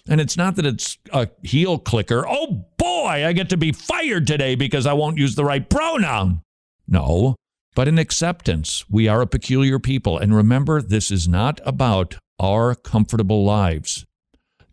[0.09, 2.25] And it's not that it's a heel clicker.
[2.27, 6.43] Oh boy, I get to be fired today because I won't use the right pronoun.
[6.87, 7.35] No,
[7.75, 8.85] but an acceptance.
[8.89, 10.19] We are a peculiar people.
[10.19, 14.07] And remember, this is not about our comfortable lives.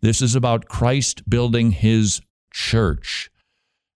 [0.00, 2.20] This is about Christ building his
[2.52, 3.28] church.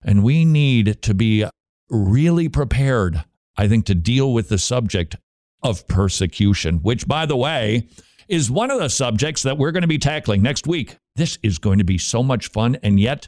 [0.03, 1.45] And we need to be
[1.89, 3.23] really prepared,
[3.57, 5.15] I think, to deal with the subject
[5.63, 7.87] of persecution, which, by the way,
[8.27, 10.97] is one of the subjects that we're going to be tackling next week.
[11.15, 12.77] This is going to be so much fun.
[12.81, 13.27] And yet,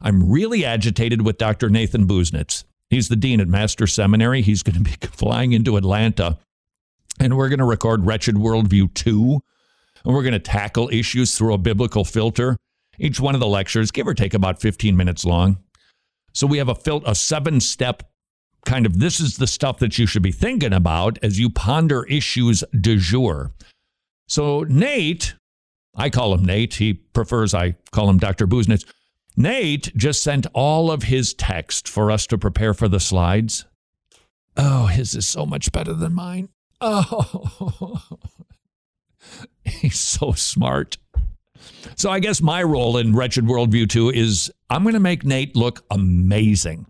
[0.00, 1.68] I'm really agitated with Dr.
[1.68, 2.64] Nathan Busenitz.
[2.90, 4.42] He's the dean at Master's Seminary.
[4.42, 6.38] He's going to be flying into Atlanta,
[7.20, 9.40] and we're going to record Wretched Worldview 2
[10.04, 12.56] and we're going to tackle issues through a biblical filter.
[12.98, 15.58] Each one of the lectures, give or take about 15 minutes long.
[16.32, 18.02] So we have a, fil- a seven step
[18.68, 22.04] kind of this is the stuff that you should be thinking about as you ponder
[22.04, 23.50] issues du jour.
[24.28, 25.34] So Nate,
[25.96, 26.74] I call him Nate.
[26.74, 28.46] He prefers I call him Dr.
[28.46, 28.84] Busenitz.
[29.38, 33.64] Nate just sent all of his text for us to prepare for the slides.
[34.56, 36.50] Oh, his is so much better than mine.
[36.80, 38.02] Oh,
[39.64, 40.98] He's so smart.
[41.96, 45.56] So I guess my role in Wretched Worldview 2 is I'm going to make Nate
[45.56, 46.86] look amazing.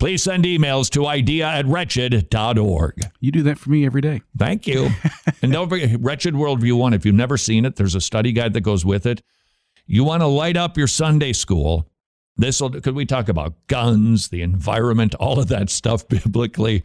[0.00, 3.02] Please send emails to idea at wretched.org.
[3.20, 4.22] You do that for me every day.
[4.34, 4.88] Thank you.
[5.42, 8.54] and don't forget, Wretched Worldview 1, if you've never seen it, there's a study guide
[8.54, 9.22] that goes with it.
[9.84, 11.86] You want to light up your Sunday school.
[12.34, 16.82] This will, could we talk about guns, the environment, all of that stuff biblically?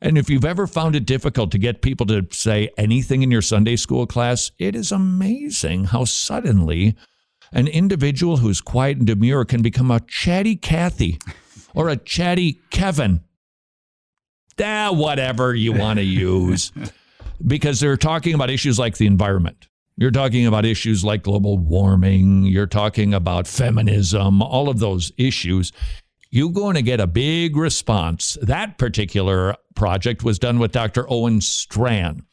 [0.00, 3.42] And if you've ever found it difficult to get people to say anything in your
[3.42, 6.96] Sunday school class, it is amazing how suddenly
[7.52, 11.20] an individual who's quiet and demure can become a chatty Kathy
[11.74, 13.20] or a chatty Kevin.
[14.62, 16.72] Ah, whatever you want to use.
[17.46, 19.68] because they're talking about issues like the environment.
[19.96, 25.72] You're talking about issues like global warming, you're talking about feminism, all of those issues.
[26.30, 28.38] You're going to get a big response.
[28.40, 31.04] That particular project was done with Dr.
[31.10, 32.24] Owen Strachan.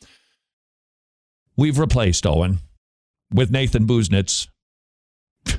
[1.58, 2.60] We've replaced Owen
[3.34, 4.48] with Nathan Busenitz.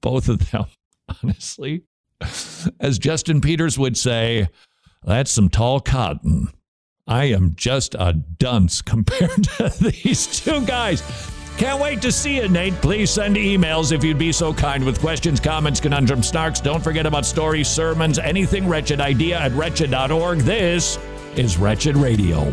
[0.00, 0.66] Both of them,
[1.22, 1.82] honestly,
[2.80, 4.48] as Justin Peters would say,
[5.04, 6.48] that's some tall cotton.
[7.06, 11.02] I am just a dunce compared to these two guys.
[11.56, 12.74] Can't wait to see you, Nate.
[12.74, 16.62] Please send emails if you'd be so kind with questions, comments, conundrums, snarks.
[16.62, 20.38] Don't forget about stories, sermons, anything wretched idea at wretched.org.
[20.40, 20.98] This
[21.34, 22.52] is Wretched Radio.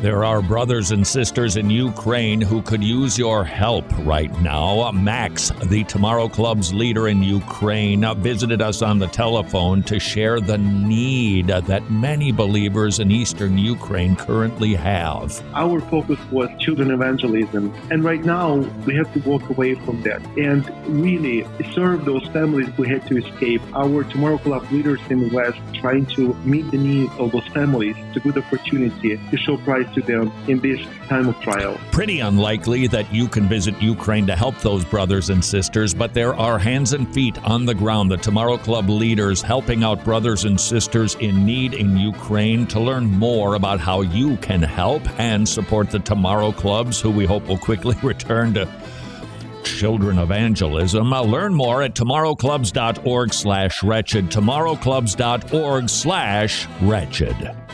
[0.00, 4.92] There are brothers and sisters in Ukraine who could use your help right now.
[4.92, 10.56] Max, the Tomorrow Club's leader in Ukraine, visited us on the telephone to share the
[10.56, 15.42] need that many believers in eastern Ukraine currently have.
[15.52, 18.54] Our focus was children evangelism, and right now
[18.86, 21.44] we have to walk away from that and really
[21.74, 23.62] serve those families who had to escape.
[23.74, 27.96] Our Tomorrow Club leaders in the West trying to meet the needs of those families.
[27.98, 31.78] It's a good opportunity to show Christ to them in this time of trial.
[31.92, 36.34] Pretty unlikely that you can visit Ukraine to help those brothers and sisters, but there
[36.34, 40.60] are hands and feet on the ground, the Tomorrow Club leaders helping out brothers and
[40.60, 42.66] sisters in need in Ukraine.
[42.68, 47.24] To learn more about how you can help and support the Tomorrow Clubs, who we
[47.24, 48.68] hope will quickly return to
[49.64, 51.12] children evangelism.
[51.12, 57.67] Uh, learn more at tomorrowclubs.org slash wretched, tomorrowclubs.org slash wretched.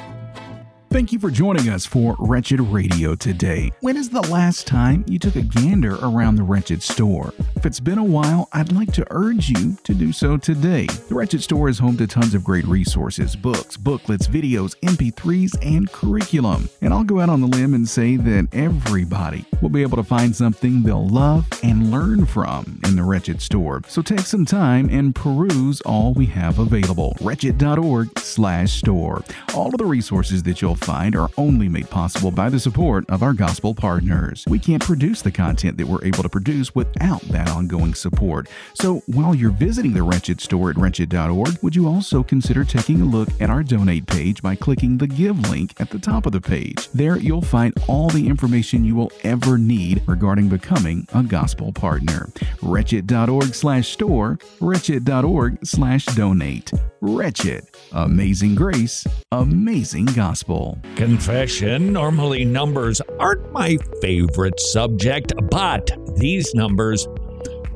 [0.95, 3.72] Thank you for joining us for Wretched Radio today.
[3.80, 7.34] When is the last time you took a gander around the Wretched store?
[7.57, 10.86] If it's been a while, I'd like to urge you to do so today.
[10.86, 15.90] The Wretched store is home to tons of great resources books, booklets, videos, MP3s, and
[15.90, 16.68] curriculum.
[16.80, 20.05] And I'll go out on the limb and say that everybody will be able to
[20.05, 23.82] find something they'll love and learn from in the Wretched store.
[23.88, 27.16] So take some time and peruse all we have available.
[27.20, 29.24] Wretched.org slash store.
[29.57, 33.22] All of the resources that you'll find are only made possible by the support of
[33.22, 34.45] our gospel partners.
[34.47, 38.49] We can't produce the content that we're able to produce without that ongoing support.
[38.74, 43.05] So while you're visiting the Wretched store at wretched.org, would you also consider taking a
[43.05, 46.41] look at our donate page by clicking the give link at the top of the
[46.41, 46.89] page?
[46.91, 52.28] There you'll find all the information you will ever need regarding becoming a gospel partner.
[52.62, 56.70] Wretched.org slash store, wretched.org slash donate.
[57.07, 57.64] Wretched.
[57.92, 60.78] Amazing grace, amazing gospel.
[60.96, 61.92] Confession.
[61.92, 67.07] Normally, numbers aren't my favorite subject, but these numbers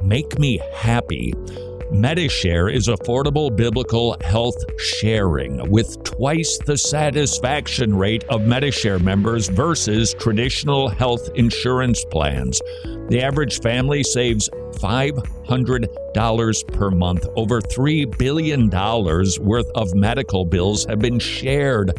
[0.03, 1.35] make me happy.
[1.93, 10.13] Medishare is affordable biblical health sharing with twice the satisfaction rate of Medishare members versus
[10.13, 12.61] traditional health insurance plans.
[13.09, 17.27] The average family saves $500 per month.
[17.37, 21.99] Over $3 billion worth of medical bills have been shared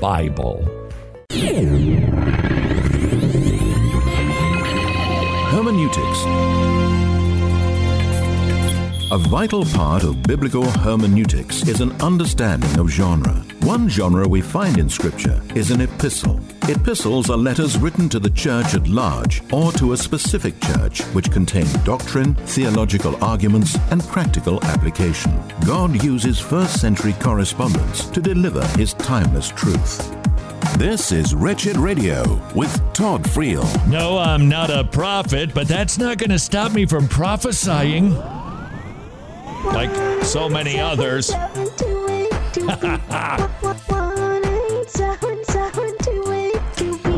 [0.00, 0.64] Bible.
[5.50, 6.59] Hermeneutics.
[9.12, 13.34] A vital part of biblical hermeneutics is an understanding of genre.
[13.62, 16.38] One genre we find in Scripture is an epistle.
[16.68, 21.32] Epistles are letters written to the church at large or to a specific church which
[21.32, 25.42] contain doctrine, theological arguments, and practical application.
[25.66, 30.14] God uses first century correspondence to deliver his timeless truth.
[30.78, 33.64] This is Wretched Radio with Todd Friel.
[33.88, 38.16] No, I'm not a prophet, but that's not going to stop me from prophesying.
[39.64, 41.30] Like so many others.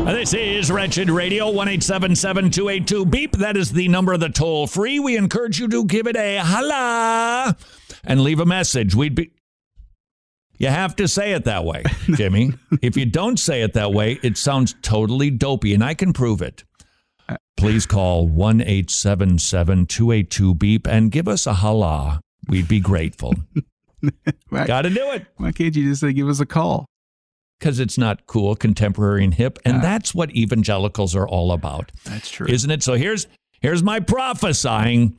[0.05, 3.31] This is Wretched Radio, 1 282 Beep.
[3.33, 4.99] That is the number of the toll free.
[4.99, 7.55] We encourage you to give it a holla
[8.03, 8.95] and leave a message.
[8.95, 9.31] We'd be.
[10.57, 11.83] You have to say it that way,
[12.15, 12.53] Jimmy.
[12.81, 16.41] if you don't say it that way, it sounds totally dopey, and I can prove
[16.41, 16.63] it.
[17.27, 22.21] Uh, Please call 1 282 Beep and give us a holla.
[22.47, 23.35] We'd be grateful.
[24.51, 25.27] Got to do it.
[25.37, 26.85] Why can't you just say give us a call?
[27.63, 29.57] because it's not cool, contemporary, and hip.
[29.63, 29.81] And ah.
[29.81, 31.93] that's what evangelicals are all about.
[32.03, 32.45] That's true.
[32.45, 32.83] Isn't it?
[32.83, 33.27] So here's
[33.61, 35.17] here's my prophesying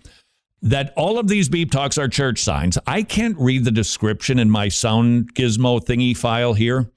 [0.60, 2.76] that all of these beep talks are church signs.
[2.86, 6.90] I can't read the description in my sound gizmo thingy file here,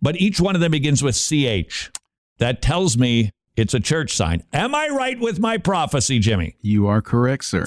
[0.00, 1.90] but each one of them begins with CH.
[2.38, 4.44] That tells me it's a church sign.
[4.52, 6.54] Am I right with my prophecy, Jimmy?
[6.60, 7.66] You are correct, sir.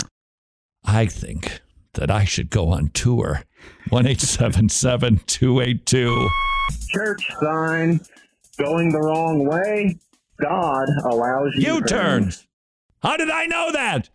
[0.86, 1.60] I think
[1.98, 3.44] that I should go on tour.
[3.90, 6.30] 1 282.
[6.90, 8.00] Church sign
[8.58, 9.98] going the wrong way.
[10.40, 12.48] God allows you U turns.
[13.02, 14.10] How did I know that?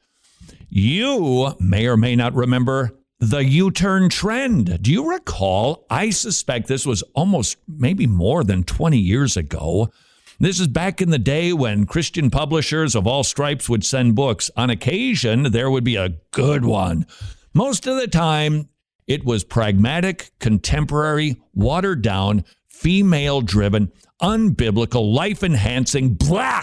[0.69, 4.83] You may or may not remember the U turn trend.
[4.83, 5.87] Do you recall?
[5.89, 9.93] I suspect this was almost maybe more than 20 years ago.
[10.41, 14.51] This is back in the day when Christian publishers of all stripes would send books.
[14.57, 17.07] On occasion, there would be a good one.
[17.55, 18.69] Most of the time,
[19.07, 26.63] it was pragmatic, contemporary, watered down, female driven, unbiblical, life enhancing, blah.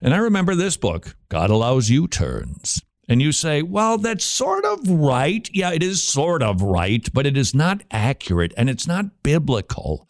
[0.00, 2.80] And I remember this book, God Allows U Turns.
[3.08, 5.48] And you say, well, that's sort of right.
[5.52, 10.06] Yeah, it is sort of right, but it is not accurate and it's not biblical.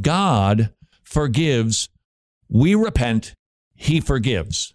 [0.00, 1.88] God forgives.
[2.48, 3.34] We repent.
[3.74, 4.74] He forgives.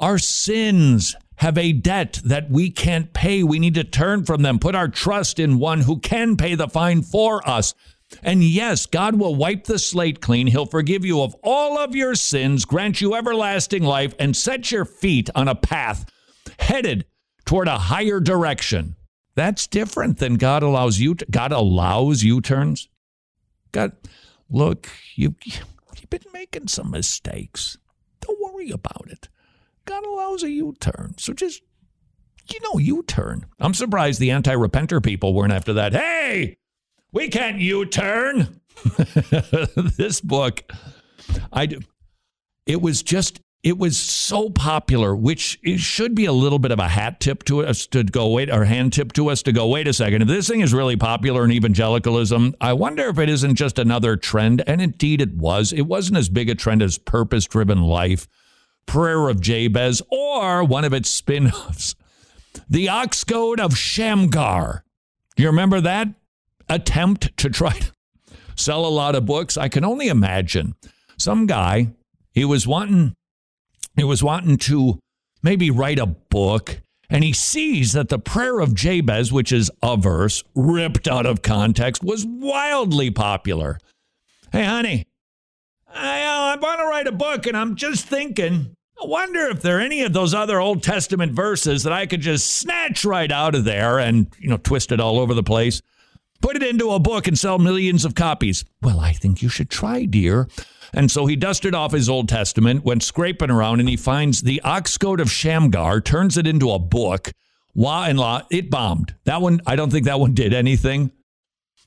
[0.00, 3.42] Our sins have a debt that we can't pay.
[3.42, 6.68] We need to turn from them, put our trust in one who can pay the
[6.68, 7.74] fine for us.
[8.22, 10.46] And yes, God will wipe the slate clean.
[10.46, 14.84] He'll forgive you of all of your sins, grant you everlasting life, and set your
[14.84, 16.10] feet on a path
[16.58, 17.04] headed
[17.44, 18.96] toward a higher direction.
[19.34, 21.14] That's different than God allows you.
[21.16, 22.88] To, God allows U-turns.
[23.72, 23.92] God,
[24.48, 27.76] look, you you've been making some mistakes.
[28.20, 29.28] Don't worry about it.
[29.86, 31.62] God allows a U-turn, so just
[32.52, 33.46] you know U-turn.
[33.58, 35.94] I'm surprised the anti-repenter people weren't after that.
[35.94, 36.58] Hey,
[37.12, 38.60] we can't U-turn.
[39.96, 40.62] this book,
[41.52, 41.80] I do.
[42.66, 46.78] It was just it was so popular, which it should be a little bit of
[46.78, 49.66] a hat tip to us to go wait or hand tip to us to go
[49.66, 50.22] wait a second.
[50.22, 54.14] If this thing is really popular in evangelicalism, I wonder if it isn't just another
[54.16, 54.62] trend.
[54.68, 55.72] And indeed, it was.
[55.72, 58.28] It wasn't as big a trend as purpose driven life,
[58.86, 61.94] prayer of Jabez, or one of its spin offs,
[62.68, 64.84] the Ox Goad of Shamgar.
[65.36, 66.08] Do you remember that
[66.68, 67.92] attempt to try to
[68.54, 69.56] sell a lot of books?
[69.56, 70.74] I can only imagine
[71.18, 71.88] some guy,
[72.32, 73.14] he was wanting
[73.96, 74.98] he was wanting to
[75.42, 79.96] maybe write a book, and he sees that the prayer of Jabez, which is a
[79.96, 83.78] verse ripped out of context, was wildly popular.
[84.52, 85.06] Hey, honey,
[85.96, 89.62] I, uh, I want to write a book, and I'm just thinking, I wonder if
[89.62, 93.30] there are any of those other Old Testament verses that I could just snatch right
[93.30, 95.82] out of there and, you know, twist it all over the place,
[96.40, 98.64] put it into a book and sell millions of copies.
[98.82, 100.48] Well, I think you should try, dear.
[100.94, 104.60] And so he dusted off his Old Testament, went scraping around, and he finds the
[104.62, 107.32] Ox Goad of Shamgar, turns it into a book.
[107.74, 109.14] Wah and la, it bombed.
[109.24, 111.10] That one, I don't think that one did anything,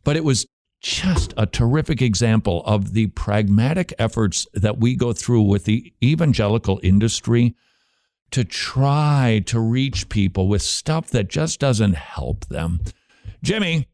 [0.04, 0.46] but it was
[0.82, 6.80] just a terrific example of the pragmatic efforts that we go through with the evangelical
[6.84, 7.56] industry
[8.32, 12.80] to try to reach people with stuff that just doesn't help them.
[13.44, 13.88] Jimmy,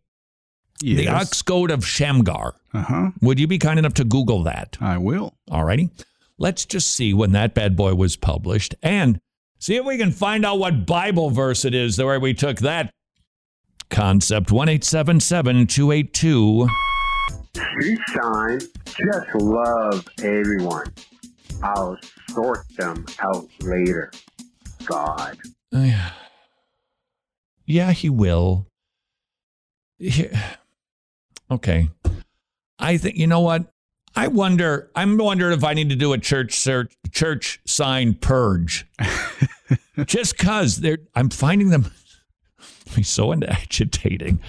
[0.82, 0.98] Yes.
[0.98, 2.56] the Ox Goad of Shamgar.
[2.74, 3.12] Uh-huh.
[3.22, 4.78] Would you be kind enough to Google that?
[4.82, 5.34] I will.
[5.50, 5.90] All righty.
[6.38, 9.22] Let's just see when that bad boy was published and
[9.58, 12.92] see if we can find out what Bible verse it is where we took that
[13.90, 14.52] concept.
[14.52, 16.68] 1 282.
[17.56, 18.60] Shoot sign.
[18.86, 20.86] Just love everyone.
[21.64, 21.98] I'll
[22.30, 24.12] sort them out later.
[24.86, 25.38] God.
[27.66, 28.68] Yeah, he will.
[29.98, 30.56] Yeah.
[31.50, 31.90] Okay.
[32.78, 33.66] I think you know what?
[34.16, 34.92] I wonder.
[34.96, 38.86] I'm wondering if I need to do a church search, church sign purge,
[40.06, 41.00] just because they're.
[41.16, 41.92] I'm finding them
[42.96, 44.40] be so agitating.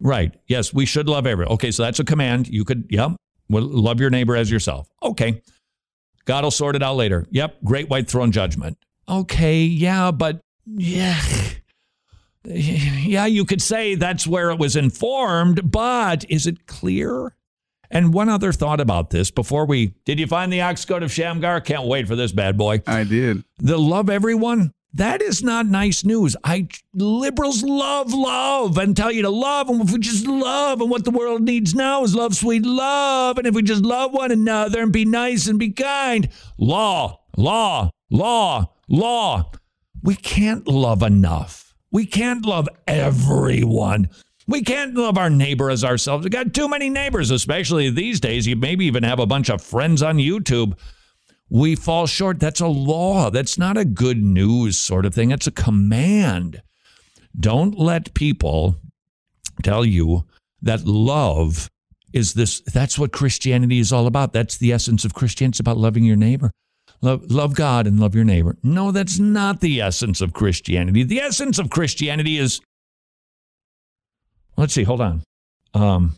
[0.00, 0.34] Right.
[0.46, 1.54] Yes, we should love everyone.
[1.54, 2.48] Okay, so that's a command.
[2.48, 2.86] You could.
[2.90, 3.12] Yep.
[3.48, 4.88] Well, love your neighbor as yourself.
[5.02, 5.42] Okay.
[6.24, 7.26] God will sort it out later.
[7.30, 7.58] Yep.
[7.64, 8.78] Great white throne judgment.
[9.08, 9.62] Okay.
[9.62, 11.20] Yeah, but yeah.
[12.44, 17.36] Yeah, you could say that's where it was informed, but is it clear?
[17.88, 21.12] And one other thought about this before we did you find the ox goad of
[21.12, 21.60] Shamgar?
[21.60, 22.82] Can't wait for this bad boy.
[22.86, 23.44] I did.
[23.58, 24.72] The love everyone.
[24.94, 26.36] That is not nice news.
[26.44, 30.90] I liberals love love and tell you to love, and if we just love, and
[30.90, 34.30] what the world needs now is love, sweet love, and if we just love one
[34.30, 36.28] another and be nice and be kind,
[36.58, 39.50] law, law, law, law.
[40.02, 41.74] We can't love enough.
[41.90, 44.10] We can't love everyone.
[44.46, 46.24] We can't love our neighbor as ourselves.
[46.24, 48.46] We got too many neighbors, especially these days.
[48.46, 50.76] You maybe even have a bunch of friends on YouTube.
[51.52, 52.40] We fall short.
[52.40, 53.28] That's a law.
[53.28, 55.30] That's not a good news sort of thing.
[55.30, 56.62] It's a command.
[57.38, 58.76] Don't let people
[59.62, 60.24] tell you
[60.62, 61.68] that love
[62.14, 64.32] is this that's what Christianity is all about.
[64.32, 65.52] That's the essence of Christianity.
[65.52, 66.52] It's about loving your neighbor.
[67.02, 68.56] Love, love God and love your neighbor.
[68.62, 71.02] No, that's not the essence of Christianity.
[71.02, 72.62] The essence of Christianity is
[74.56, 75.22] let's see, hold on.
[75.74, 76.16] Um,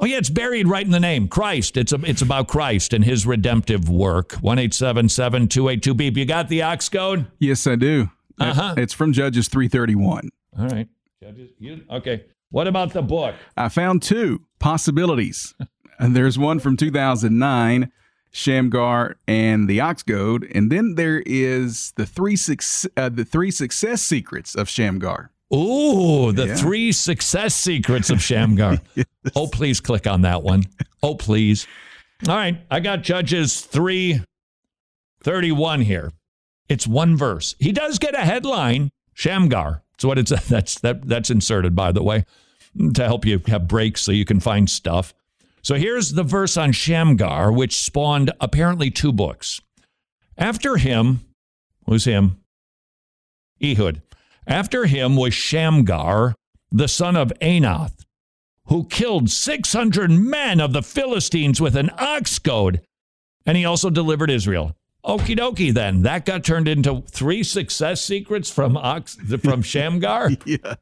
[0.00, 1.76] oh yeah, it's buried right in the name, Christ.
[1.76, 4.32] It's a, it's about Christ and his redemptive work.
[4.34, 6.16] One eight seven seven two eight two beep.
[6.16, 7.26] You got the ox goad?
[7.38, 8.10] Yes, I do.
[8.38, 8.74] Uh-huh.
[8.76, 10.30] It's from Judges three thirty one.
[10.58, 10.88] All right.
[11.22, 12.24] Judges, you, okay.
[12.50, 13.34] What about the book?
[13.56, 15.54] I found two possibilities.
[15.98, 17.90] and there's one from 2009,
[18.30, 22.36] Shamgar and the Ox Goad, and then there is the three
[22.96, 25.30] uh, the three success secrets of Shamgar.
[25.54, 26.56] Ooh, the Yeah.
[26.56, 28.78] three success secrets of Shamgar.
[29.34, 30.62] Oh, please click on that one.
[31.02, 31.66] Oh, please.
[32.28, 36.12] All right, I got Judges 331 here.
[36.68, 37.56] It's one verse.
[37.58, 39.82] He does get a headline, Shamgar.
[39.92, 42.24] That's what it's that's that that's inserted by the way
[42.94, 45.12] to help you have breaks so you can find stuff.
[45.62, 49.60] So here's the verse on Shamgar which spawned apparently two books.
[50.38, 51.20] After him,
[51.86, 52.38] who's him?
[53.60, 54.02] Ehud.
[54.46, 56.34] After him was Shamgar,
[56.70, 58.04] the son of Anath,
[58.66, 62.80] who killed 600 men of the Philistines with an ox goad,
[63.44, 64.76] and he also delivered Israel.
[65.04, 66.02] Okie dokie, then.
[66.02, 70.30] That got turned into three success secrets from ox from Shamgar.
[70.44, 70.74] yeah.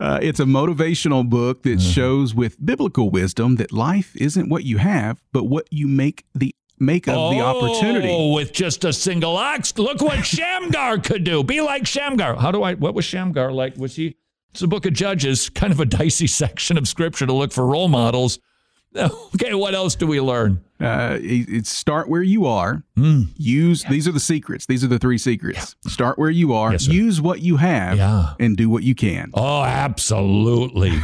[0.00, 4.78] Uh, it's a motivational book that shows with biblical wisdom that life isn't what you
[4.78, 8.08] have, but what you make the make of the opportunity.
[8.10, 9.76] Oh, with just a single ox.
[9.78, 11.42] Look what Shamgar could do.
[11.44, 12.36] Be like Shamgar.
[12.36, 13.76] How do I, what was Shamgar like?
[13.76, 14.16] Was he,
[14.50, 17.66] it's the book of Judges, kind of a dicey section of scripture to look for
[17.66, 18.38] role models.
[18.96, 20.64] Okay, what else do we learn?
[20.80, 22.82] Uh, it's start where you are.
[22.96, 23.24] Hmm.
[23.36, 24.64] Use these are the secrets.
[24.64, 25.76] These are the three secrets.
[25.86, 26.72] Start where you are.
[26.72, 28.32] Yes, use what you have, Yeah.
[28.40, 29.30] and do what you can.
[29.34, 30.98] Oh, absolutely.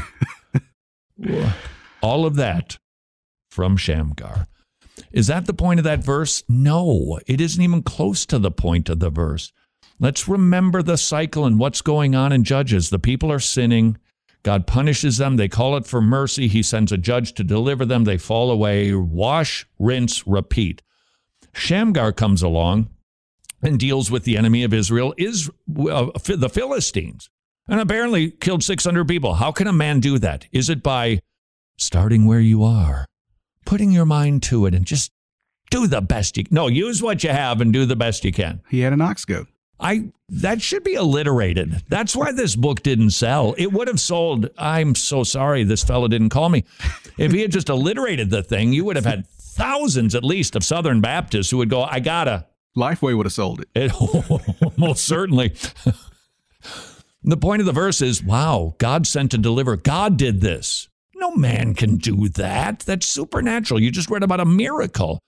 [2.03, 2.79] All of that
[3.51, 4.47] from Shamgar.
[5.15, 6.43] Is that the point of that verse?
[6.49, 9.53] No, it isn't even close to the point of the verse.
[10.01, 12.91] Let's remember the cycle and what's going on in Judges.
[12.91, 13.97] The people are sinning.
[14.43, 15.37] God punishes them.
[15.37, 16.49] They call it for mercy.
[16.49, 18.03] He sends a judge to deliver them.
[18.03, 18.93] They fall away.
[18.93, 20.83] Wash, rinse, repeat.
[21.55, 22.91] Shamgar comes along
[23.63, 25.49] and deals with the enemy of Israel, is
[25.89, 27.31] uh, the Philistines,
[27.69, 29.35] and apparently killed 600 people.
[29.35, 30.47] How can a man do that?
[30.51, 31.21] Is it by
[31.79, 33.07] starting where you are,
[33.65, 35.13] putting your mind to it, and just
[35.71, 38.63] do the best you No, use what you have and do the best you can.
[38.71, 39.47] He had an ox goad.
[39.81, 41.83] I that should be alliterated.
[41.89, 43.55] That's why this book didn't sell.
[43.59, 44.49] It would have sold.
[44.57, 46.65] I'm so sorry this fellow didn't call me.
[47.19, 50.65] If he had just alliterated the thing, you would have had thousands at least of
[50.65, 52.47] Southern Baptists who would go, I gotta.
[52.77, 53.69] Lifeway would have sold it.
[53.75, 53.93] It
[54.79, 55.55] most certainly.
[57.23, 59.77] the point of the verse is, wow, God sent to deliver.
[59.77, 60.89] God did this.
[61.25, 62.81] No man can do that.
[62.81, 63.81] That's supernatural.
[63.81, 65.21] You just read about a miracle.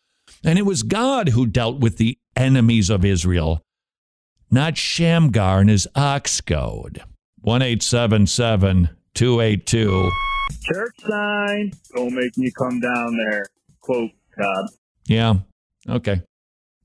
[0.44, 3.62] And it was God who dealt with the enemies of Israel,
[4.50, 7.02] not Shamgar and his ox goad.
[7.40, 10.10] 1877 282.
[10.64, 11.72] Church sign.
[11.94, 13.46] Don't make me come down there.
[13.80, 14.66] Quote God.
[15.06, 15.36] Yeah.
[15.88, 16.20] Okay.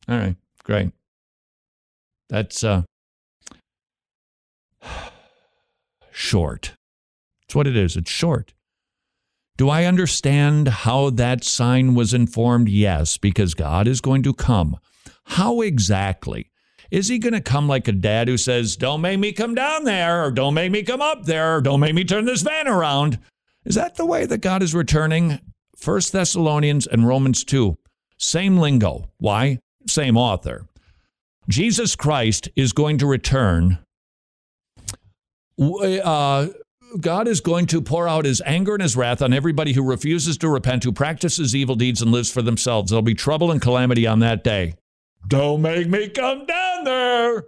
[0.08, 0.38] All right.
[0.64, 0.94] Great.
[2.30, 2.84] That's uh
[6.12, 6.76] short.
[7.44, 7.98] It's what it is.
[7.98, 8.54] It's short.
[9.62, 12.68] Do I understand how that sign was informed?
[12.68, 14.78] Yes, because God is going to come.
[15.26, 16.50] How exactly?
[16.90, 19.84] Is he going to come like a dad who says, Don't make me come down
[19.84, 22.68] there, or don't make me come up there, or don't make me turn this van
[22.68, 23.20] around?
[23.64, 25.38] Is that the way that God is returning?
[25.78, 27.78] First Thessalonians and Romans 2.
[28.18, 29.12] Same lingo.
[29.20, 29.60] Why?
[29.86, 30.66] Same author.
[31.48, 33.78] Jesus Christ is going to return.
[35.60, 36.48] Uh,
[37.00, 40.38] God is going to pour out his anger and his wrath on everybody who refuses
[40.40, 42.90] to repent, who practices evil deeds and lives for themselves.
[42.90, 44.76] There'll be trouble and calamity on that day.
[45.28, 47.46] Don't make me come down there.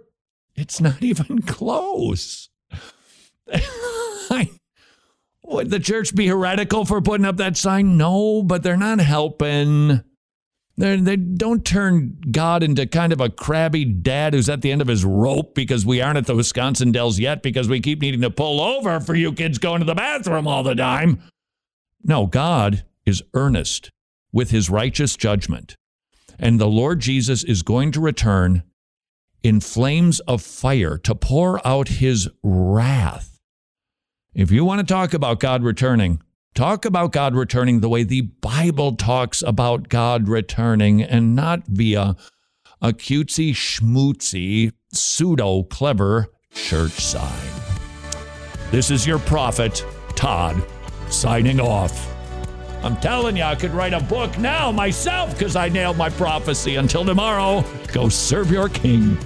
[0.54, 2.48] It's not even close.
[5.46, 7.98] Would the church be heretical for putting up that sign?
[7.98, 10.02] No, but they're not helping.
[10.76, 14.82] They're, they don't turn God into kind of a crabby dad who's at the end
[14.82, 18.22] of his rope because we aren't at the Wisconsin Dells yet because we keep needing
[18.22, 21.22] to pull over for you kids going to the bathroom all the time.
[22.02, 23.90] No, God is earnest
[24.32, 25.76] with his righteous judgment.
[26.38, 28.64] And the Lord Jesus is going to return
[29.44, 33.38] in flames of fire to pour out his wrath.
[34.34, 36.20] If you want to talk about God returning,
[36.54, 42.16] talk about God returning the way the Bible talks about God returning and not via
[42.80, 47.50] a cutesy schmootsy, pseudo clever church sign.
[48.70, 49.84] This is your prophet,
[50.14, 50.62] Todd,
[51.10, 52.10] signing off.
[52.84, 56.76] I'm telling you, I could write a book now myself because I nailed my prophecy.
[56.76, 59.16] Until tomorrow, go serve your king.